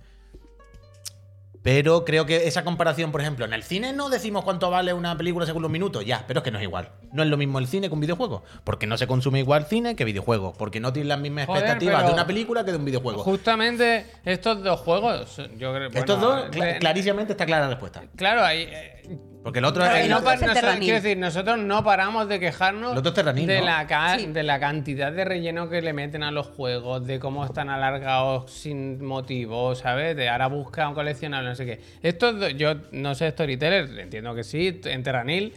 [1.66, 5.18] Pero creo que esa comparación, por ejemplo, en el cine no decimos cuánto vale una
[5.18, 6.92] película según los minutos, ya, pero es que no es igual.
[7.12, 8.44] No es lo mismo el cine que un videojuego.
[8.64, 10.56] Porque no se consume igual cine que videojuegos.
[10.60, 13.24] Porque no tiene las mismas Joder, expectativas de una película que de un videojuego.
[13.24, 18.04] Justamente estos dos juegos, yo creo Estos bueno, dos, de- clarísimamente está clara la respuesta.
[18.16, 18.68] Claro, hay.
[18.70, 20.84] eh, Porque el otro es el no otro es el nosotros- Terranil.
[20.90, 23.66] quiero decir, nosotros no paramos de quejarnos El otro es Terranil, de, ¿no?
[23.66, 24.26] la ca- Sí.
[24.26, 28.50] de la cantidad de relleno que le meten a los juegos, de cómo están alargados
[28.52, 30.16] sin motivo, ¿sabes?
[30.16, 31.80] De ahora busca un coleccionable, no sé qué.
[32.02, 35.54] Esto, yo no sé, Storyteller, entiendo que sí, en Terranil.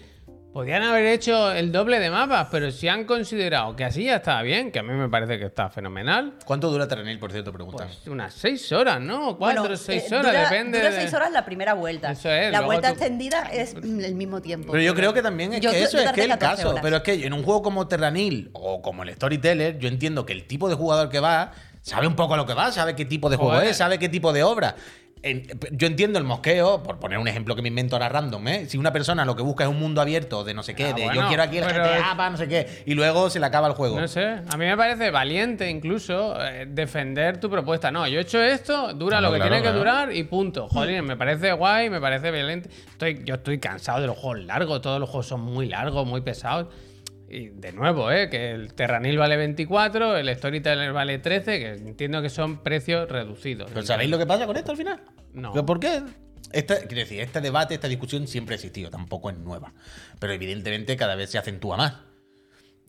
[0.52, 4.40] Podían haber hecho el doble de mapas, pero si han considerado que así ya estaba
[4.42, 7.52] bien, que a mí me parece que está fenomenal, ¿Cuánto dura Terranil, por cierto?
[7.52, 7.86] Preguntan.
[7.86, 9.36] pues unas seis horas, ¿no?
[9.36, 10.78] Cuatro o Bueno, seis eh, horas, dura, depende.
[10.78, 12.10] Dura seis horas la primera vuelta.
[12.10, 14.72] Eso es, La vuelta tú- extendida es el mismo tiempo.
[14.72, 16.56] Pero yo creo que también es Yo- que yo eso es tardé que el 14
[16.56, 16.70] caso.
[16.70, 16.82] horas.
[16.82, 20.32] Pero es que en un juego como Terranil o como el Storyteller, yo entiendo que
[20.32, 23.04] el tipo de jugador que va sabe un poco a lo que va, sabe qué
[23.04, 23.68] tipo de juego Joder.
[23.68, 24.74] es, sabe qué tipo de obra.
[25.72, 28.66] Yo entiendo el mosqueo, por poner un ejemplo que me invento ahora random, ¿eh?
[28.66, 30.92] Si una persona lo que busca es un mundo abierto de no sé qué, Ah,
[30.92, 33.46] de bueno, yo quiero aquí el GTA para no sé qué, y luego se le
[33.46, 34.00] acaba el juego.
[34.00, 37.90] No sé, a mí me parece valiente incluso eh, defender tu propuesta.
[37.90, 39.78] No, yo he hecho esto, dura No, lo que claro, tiene que claro.
[39.78, 40.68] durar y punto.
[40.68, 42.68] Joder, me parece guay, me parece violento.
[42.90, 46.20] Estoy, yo estoy cansado de los juegos largos, todos los juegos son muy largos, muy
[46.20, 46.66] pesados.
[47.30, 48.30] Y de nuevo, ¿eh?
[48.30, 53.70] que el Terranil vale 24, el Storyteller vale 13, que entiendo que son precios reducidos.
[53.72, 55.00] ¿Pero sabéis lo que pasa con esto al final?
[55.34, 55.52] No.
[55.52, 56.02] ¿Pero ¿Por qué?
[56.52, 59.74] Este, quiero decir, este debate, esta discusión siempre ha existido, tampoco es nueva.
[60.18, 61.94] Pero evidentemente cada vez se acentúa más.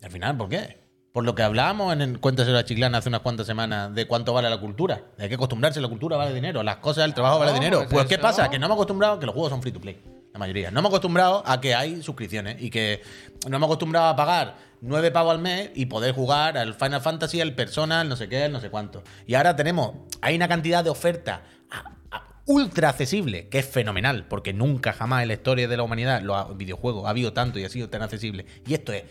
[0.00, 0.78] Y al final, ¿por qué?
[1.12, 4.32] Por lo que hablábamos en el Cuéntaselo a Chiclana hace unas cuantas semanas de cuánto
[4.32, 5.02] vale la cultura.
[5.18, 7.78] Hay que acostumbrarse, la cultura vale dinero, las cosas, el trabajo vale dinero.
[7.80, 8.48] pues Pues ¿qué pasa?
[8.48, 10.00] Que no hemos acostumbrado que los juegos son free to play.
[10.32, 10.70] La mayoría.
[10.70, 13.02] No hemos acostumbrado a que hay suscripciones y que
[13.48, 17.40] no hemos acostumbrado a pagar nueve pavos al mes y poder jugar al Final Fantasy,
[17.40, 19.02] al Persona, al no sé qué, no sé cuánto.
[19.26, 24.26] Y ahora tenemos, hay una cantidad de oferta a- a- ultra accesible, que es fenomenal,
[24.28, 27.64] porque nunca jamás en la historia de la humanidad los videojuegos ha habido tanto y
[27.64, 28.46] ha sido tan accesible.
[28.66, 29.04] Y esto es,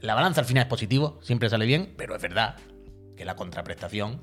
[0.00, 2.56] la balanza al final es positivo, siempre sale bien, pero es verdad
[3.16, 4.20] que la contraprestación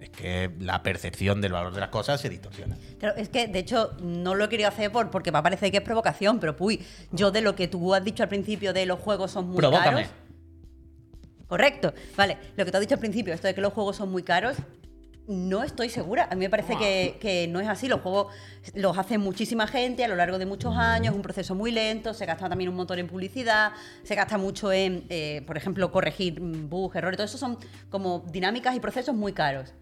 [0.00, 2.76] es que la percepción del valor de las cosas se distorsiona.
[2.98, 5.70] Claro, es que, de hecho, no lo he querido hacer por, porque va a parecer
[5.70, 8.86] que es provocación, pero puy, yo de lo que tú has dicho al principio de
[8.86, 10.02] los juegos son muy Provócame.
[10.02, 10.10] caros.
[11.48, 11.94] Correcto.
[12.16, 14.22] Vale, lo que tú has dicho al principio, esto de que los juegos son muy
[14.22, 14.56] caros,
[15.28, 16.26] no estoy segura.
[16.30, 17.86] A mí me parece que, que no es así.
[17.86, 18.32] Los juegos
[18.74, 22.14] los hace muchísima gente a lo largo de muchos años, es un proceso muy lento,
[22.14, 23.72] se gasta también un montón en publicidad,
[24.02, 27.58] se gasta mucho en, eh, por ejemplo, corregir mm, bugs, errores, todo eso son
[27.90, 29.74] como dinámicas y procesos muy caros.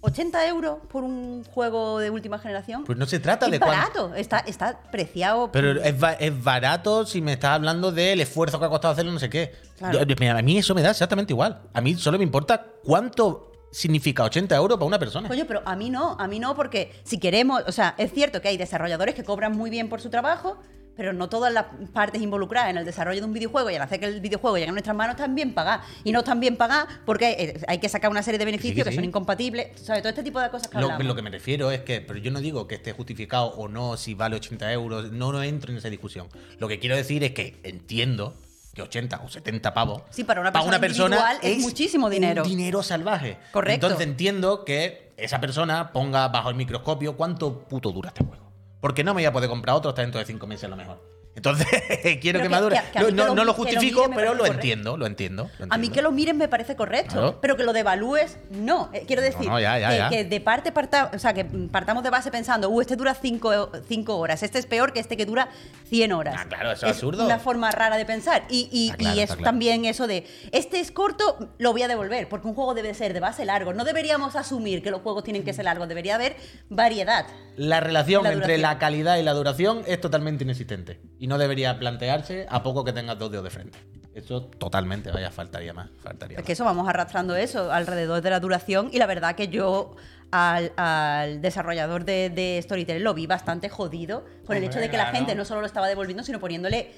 [0.00, 2.84] 80 euros por un juego de última generación.
[2.84, 5.50] Pues no se trata es de barato, está, está preciado.
[5.50, 9.12] Pero es, ba- es barato si me estás hablando del esfuerzo que ha costado hacerlo,
[9.12, 9.52] no sé qué.
[9.76, 10.04] Claro.
[10.04, 11.62] Yo- a mí eso me da exactamente igual.
[11.74, 15.28] A mí solo me importa cuánto significa 80 euros para una persona.
[15.28, 18.40] Coño, pero a mí no, a mí no, porque si queremos, o sea, es cierto
[18.40, 20.58] que hay desarrolladores que cobran muy bien por su trabajo,
[20.98, 24.00] pero no todas las partes involucradas en el desarrollo de un videojuego y al hacer
[24.00, 25.86] que el videojuego llegue a nuestras manos están bien pagadas.
[26.02, 28.90] Y no están bien pagadas porque eh, hay que sacar una serie de beneficios sí.
[28.90, 30.02] que son incompatibles, ¿sabes?
[30.02, 32.32] Todo este tipo de cosas que Lo, lo que me refiero es que, pero yo
[32.32, 35.78] no digo que esté justificado o no si vale 80 euros, no, no entro en
[35.78, 36.26] esa discusión.
[36.58, 38.34] Lo que quiero decir es que entiendo
[38.74, 42.42] que 80 o 70 pavos Sí, para una persona individual es muchísimo dinero.
[42.42, 43.38] Un dinero salvaje.
[43.52, 43.86] Correcto.
[43.86, 48.47] Entonces entiendo que esa persona ponga bajo el microscopio cuánto puto dura este juego.
[48.80, 50.76] Porque no me voy a poder comprar otro hasta dentro de 5 meses a lo
[50.76, 51.17] mejor.
[51.38, 51.66] Entonces,
[52.20, 52.76] quiero Pero que, madure.
[52.76, 54.54] que- que a no lo no lo mi- que lo justifico, pero lo correcto.
[54.54, 57.38] entiendo, lo entiendo, lo A mí que lo miren me parece correcto, Claro.
[57.40, 58.90] pero que lo devalúes, no.
[58.92, 60.08] Eh, quiero decir, no, ya, ya, que, ya.
[60.10, 64.16] que de parte parta, o sea, que partamos de base pensando, uh, este dura 5
[64.16, 65.48] horas, este es peor que este que dura
[65.88, 66.34] 100 horas.
[66.38, 67.24] Ah, claro, eso es absurdo.
[67.24, 68.44] una forma rara de pensar.
[68.50, 69.42] Y, y, claro, y es claro.
[69.44, 73.12] también eso de, este es corto, lo voy a devolver, porque un juego debe ser
[73.12, 73.72] de base largo.
[73.72, 76.36] No deberíamos asumir que los juegos tienen que ser largos, debería haber
[76.68, 77.26] variedad.
[77.56, 81.00] La relación La entre la calidad y la duración es totalmente inexistente.
[81.18, 83.78] Y no debería plantearse a poco que tengas dos dedos de frente.
[84.14, 85.90] Eso totalmente, vaya, faltaría más.
[86.02, 86.46] Faltaría Es más.
[86.46, 89.94] que eso vamos arrastrando eso alrededor de la duración y la verdad que yo
[90.32, 94.90] al, al desarrollador de, de Storytel lo vi bastante jodido por el Hombre, hecho de
[94.90, 96.92] que la gente no solo lo estaba devolviendo, sino poniéndole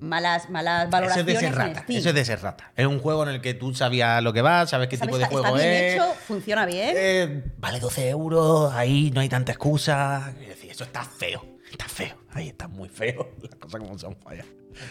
[0.00, 1.96] malas, malas Eso es valoraciones de.
[1.96, 2.72] Eso es de ser rata.
[2.76, 5.08] Es un juego en el que tú sabías lo que vas, sabes qué ¿Sabes?
[5.14, 5.94] tipo de Está- juego está bien es.
[5.94, 6.92] hecho, funciona bien.
[6.96, 10.32] Eh, vale 12 euros, ahí no hay tanta excusa.
[10.42, 11.44] Es decir, eso está feo.
[11.70, 12.16] Está feo.
[12.32, 13.30] Ahí está muy feo.
[13.42, 14.44] Las cosas como son, vaya.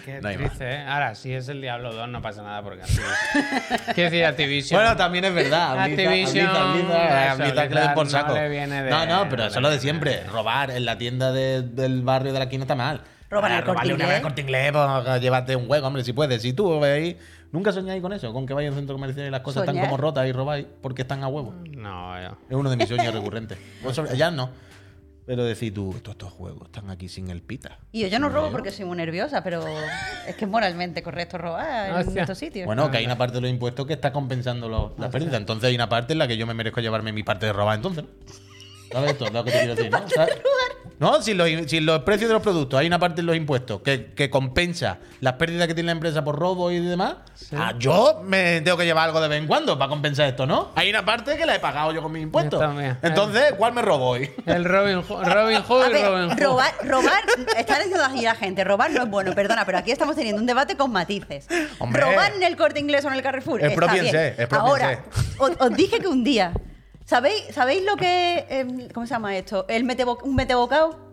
[0.05, 0.82] Qué No hay triste, ¿eh?
[0.86, 2.82] Ahora, si es el Diablo 2, no pasa nada porque.
[3.95, 4.80] Quiero decir, Activision.
[4.80, 5.80] Bueno, también es verdad.
[5.80, 8.34] Activision, Blizzard, que por no saco.
[8.34, 10.23] viene de- no, no, pero no eso es lo de siempre.
[10.25, 13.01] Robar en la tienda de- del barrio de la esquina está mal.
[13.30, 14.09] Robar Ah, el Corte robarle una Inglés.
[14.09, 14.71] vez al corte inglés,
[15.05, 16.41] pues, llévate un juego, hombre, si puedes.
[16.41, 17.15] Si tú veis,
[17.51, 19.97] nunca soñáis con eso, con que vayáis al centro comercial y las cosas están como
[19.97, 21.53] rotas y robáis porque están a huevo.
[21.69, 22.38] No, yo.
[22.49, 23.57] Es uno de mis sueños recurrentes.
[23.84, 24.49] Pues ya no.
[25.30, 27.77] Pero decir tú, todos estos juegos están aquí sin el pita.
[27.91, 29.63] Y yo, yo no robo porque soy muy nerviosa, pero
[30.25, 32.21] es que es moralmente correcto robar en Hostia.
[32.23, 32.65] estos sitios.
[32.65, 35.36] Bueno, que hay una parte de los impuestos que está compensando los- las pérdidas.
[35.36, 37.75] Entonces hay una parte en la que yo me merezco llevarme mi parte de robar
[37.75, 38.05] entonces.
[38.05, 38.09] ¿no?
[38.91, 39.25] ¿Sabes esto?
[39.27, 40.09] Es lo que te quiero decir, ¿no?
[40.09, 40.36] ¿Sabes?
[40.99, 43.82] No, si los, si los precios de los productos, hay una parte en los impuestos
[43.82, 47.15] que, que compensa las pérdidas que tiene la empresa por robo y demás.
[47.55, 50.71] ah, yo me tengo que llevar algo de vez en cuando para compensar esto, ¿no?
[50.75, 52.61] Hay una parte que la he pagado yo con mis impuestos.
[53.01, 54.30] Entonces, ¿cuál me robo hoy?
[54.45, 56.43] El Robin Hood, Robin Hood A Robin ver, Hood.
[56.43, 57.23] robar, robar,
[57.57, 60.47] está diciendo aquí la gente, robar no es bueno, perdona, pero aquí estamos teniendo un
[60.47, 61.47] debate con matices.
[61.80, 62.01] Hombre.
[62.01, 63.63] robar en el corte inglés o en el Carrefour.
[63.63, 64.84] Es propiense, es propiense.
[64.84, 65.03] Ahora,
[65.38, 66.51] os, os dije que un día.
[67.10, 68.45] ¿Sabéis, ¿sabéis lo que.
[68.49, 69.66] em, ¿Cómo se llama esto?
[69.68, 71.10] El metebo- un metebocao.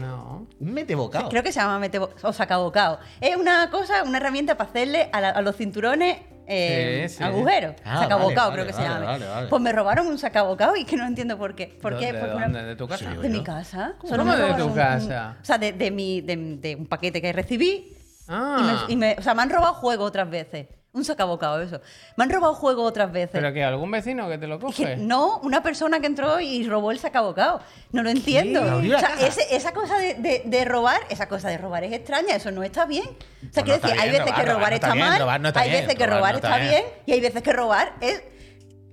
[0.00, 0.46] No.
[0.58, 1.28] Un metebocado.
[1.28, 2.98] Creo que se llama metebo o sacabocao.
[3.20, 6.16] Es una cosa, una herramienta para hacerle a, la- a los cinturones
[6.46, 7.22] eh, Sí, sí.
[7.24, 7.74] agujeros.
[7.84, 9.46] Ah, sacabocao, vale, creo que vale, se llama.
[9.50, 11.66] Pues me robaron un sacabocao y que no entiendo por qué.
[11.66, 12.10] ¿Por qué?
[12.14, 12.62] ¿De Porque una-?
[12.62, 13.10] ¿De tu casa?
[13.12, 13.96] Sí, ¿De mi casa?
[13.98, 15.34] ¿Cómo Solo me de tu casa?
[15.36, 17.94] un- o sea, de, de mi, de, de un paquete que recibí.
[18.28, 18.56] Ah.
[18.58, 20.68] Y me, y me- o sea, me han robado juego otras veces.
[20.90, 21.80] Un sacabocao, eso.
[22.16, 23.30] Me han robado juego otras veces.
[23.32, 24.84] ¿Pero que ¿Algún vecino que te lo coge?
[24.84, 27.60] que no, una persona que entró y robó el sacabocao.
[27.92, 28.62] No lo entiendo.
[28.64, 31.58] ¿Le abrió la O sea, ese- esa cosa de, de- de robar, esa cosa de
[31.58, 33.04] robar es extraña, eso no está bien.
[33.06, 34.94] O sea, no quiero decir, hay bien, veces que robar, robar robar no está está
[34.94, 36.70] bien, mal, robar no está hay bien, veces que robar está está bien.
[36.70, 36.84] bien.
[37.06, 38.22] y hay veces que robar es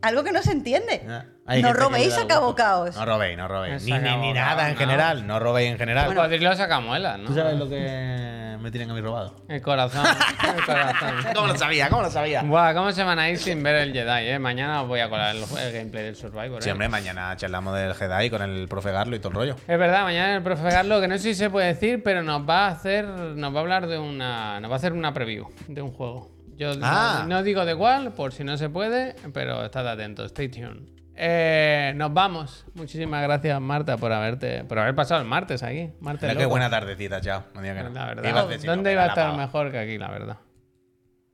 [0.02, 1.02] algo que no se entiende.
[1.10, 2.96] Ah, hay no que robéis sacabocaos.
[2.96, 3.84] No robéis, no robéis.
[3.86, 4.80] Ni, ni, ni nada en no.
[4.80, 5.26] general.
[5.26, 6.10] No robéis en general.
[6.10, 7.28] El cocodrilo saca muelas, ¿no?
[7.28, 8.35] ¿Tú sabes lo que
[8.66, 9.36] me tienen a mí robado?
[9.48, 10.04] El corazón.
[10.58, 11.10] El corazón.
[11.36, 11.88] ¿Cómo lo sabía?
[11.90, 12.42] ¿Cómo lo sabía?
[12.42, 14.40] Buah, ¿cómo se van a ir sin ver el Jedi, eh?
[14.40, 16.72] Mañana os voy a colar el, el gameplay del Survivor, Sí, eh.
[16.72, 19.56] hombre, mañana charlamos del Jedi con el profe Garlo y todo el rollo.
[19.68, 22.42] Es verdad, mañana el profe Garlo, que no sé si se puede decir, pero nos
[22.50, 25.48] va a hacer, nos va a hablar de una, nos va a hacer una preview
[25.68, 26.32] de un juego.
[26.58, 27.26] Yo no- Ah.
[27.28, 30.95] no, digo de cuál, por si no se puede, pero estad atentos, stay tuned.
[31.18, 32.66] Eh, nos vamos.
[32.74, 35.92] Muchísimas gracias, Marta, por haberte, por haber pasado el martes aquí.
[36.02, 37.44] Martes qué buena tardecita, chao.
[37.54, 37.90] No diga que no.
[37.92, 38.30] La verdad.
[38.30, 40.38] Iba a decir, ¿Dónde no, iba a estar mejor que aquí, la verdad?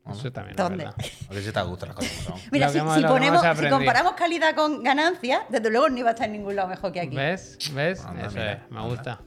[0.10, 0.88] Eso también ¿Dónde?
[1.28, 2.50] Porque si te gusta las cosas como son.
[2.52, 6.34] Mira, si, hemos- ponemos, comparamos calidad con ganancia, desde luego no iba a estar en
[6.34, 7.16] ningún lado mejor que aquí.
[7.16, 7.58] ¿Ves?
[7.74, 8.04] ¿Ves?
[8.06, 8.90] Anda, Eso mira, es, me anda.
[8.90, 9.20] gusta.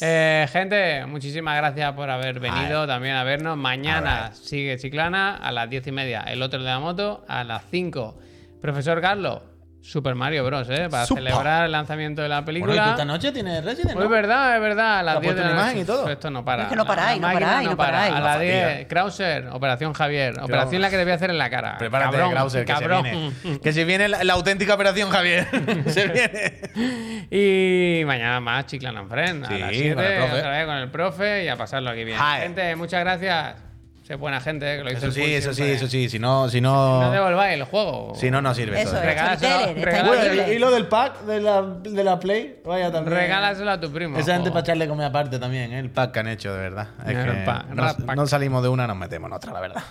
[0.00, 3.56] Eh, gente, muchísimas gracias por haber venido también a vernos.
[3.56, 7.62] Mañana sigue Chiclana a las diez y media, el otro de la moto a las
[7.70, 8.18] 5.
[8.60, 9.42] Profesor Carlos,
[9.88, 10.88] Super Mario Bros, ¿eh?
[10.90, 11.22] Para Super.
[11.22, 12.90] celebrar el lanzamiento de la Bueno, y tú película.
[12.90, 14.04] esta noche tienes Resident, Pues ¿no?
[14.04, 14.98] es verdad, es verdad.
[14.98, 16.08] A las ¿Te ha 10 de la imagen y todo?
[16.10, 16.64] Esto no para.
[16.64, 17.92] Es que no La- paráis, no paráis, no para.
[17.92, 18.14] paráis.
[18.14, 18.68] A las fatiga.
[18.74, 20.40] 10, Krauser, Operación Javier.
[20.42, 21.78] Operación la que debía hacer en la cara.
[21.78, 23.04] Prepárate, cabrón, Krauser, que cabrón.
[23.04, 23.60] se viene.
[23.60, 25.46] Que se viene la, la auténtica operación Javier.
[25.86, 26.60] se viene.
[27.30, 29.44] Y mañana más Chiclana en Friend.
[29.44, 30.38] A Sí, las con 7, el profe.
[30.38, 32.18] otra vez con el profe y a pasarlo aquí bien.
[32.18, 32.40] Hi.
[32.42, 33.54] Gente, muchas gracias.
[34.06, 36.08] Sé buena gente, que lo hizo Eso el sí, Pulse eso sí, eso sí.
[36.08, 37.10] Si no, si No no.
[37.10, 38.12] devolváis el juego.
[38.14, 38.98] Si no, no sirve Eso esto.
[39.00, 40.32] es, Regálaselo, Storyteller, está regálaselo.
[40.34, 40.54] increíble.
[40.54, 43.16] y lo del pack de la, de la Play, vaya también.
[43.18, 44.16] Regálaselo a tu primo.
[44.16, 44.54] Esa gente juego.
[44.54, 45.80] para echarle comida aparte también, ¿eh?
[45.80, 46.88] el pack que han hecho, de verdad.
[47.04, 48.16] Es El que pack, no, rap pack.
[48.16, 49.82] no salimos de una, nos metemos en otra, la verdad.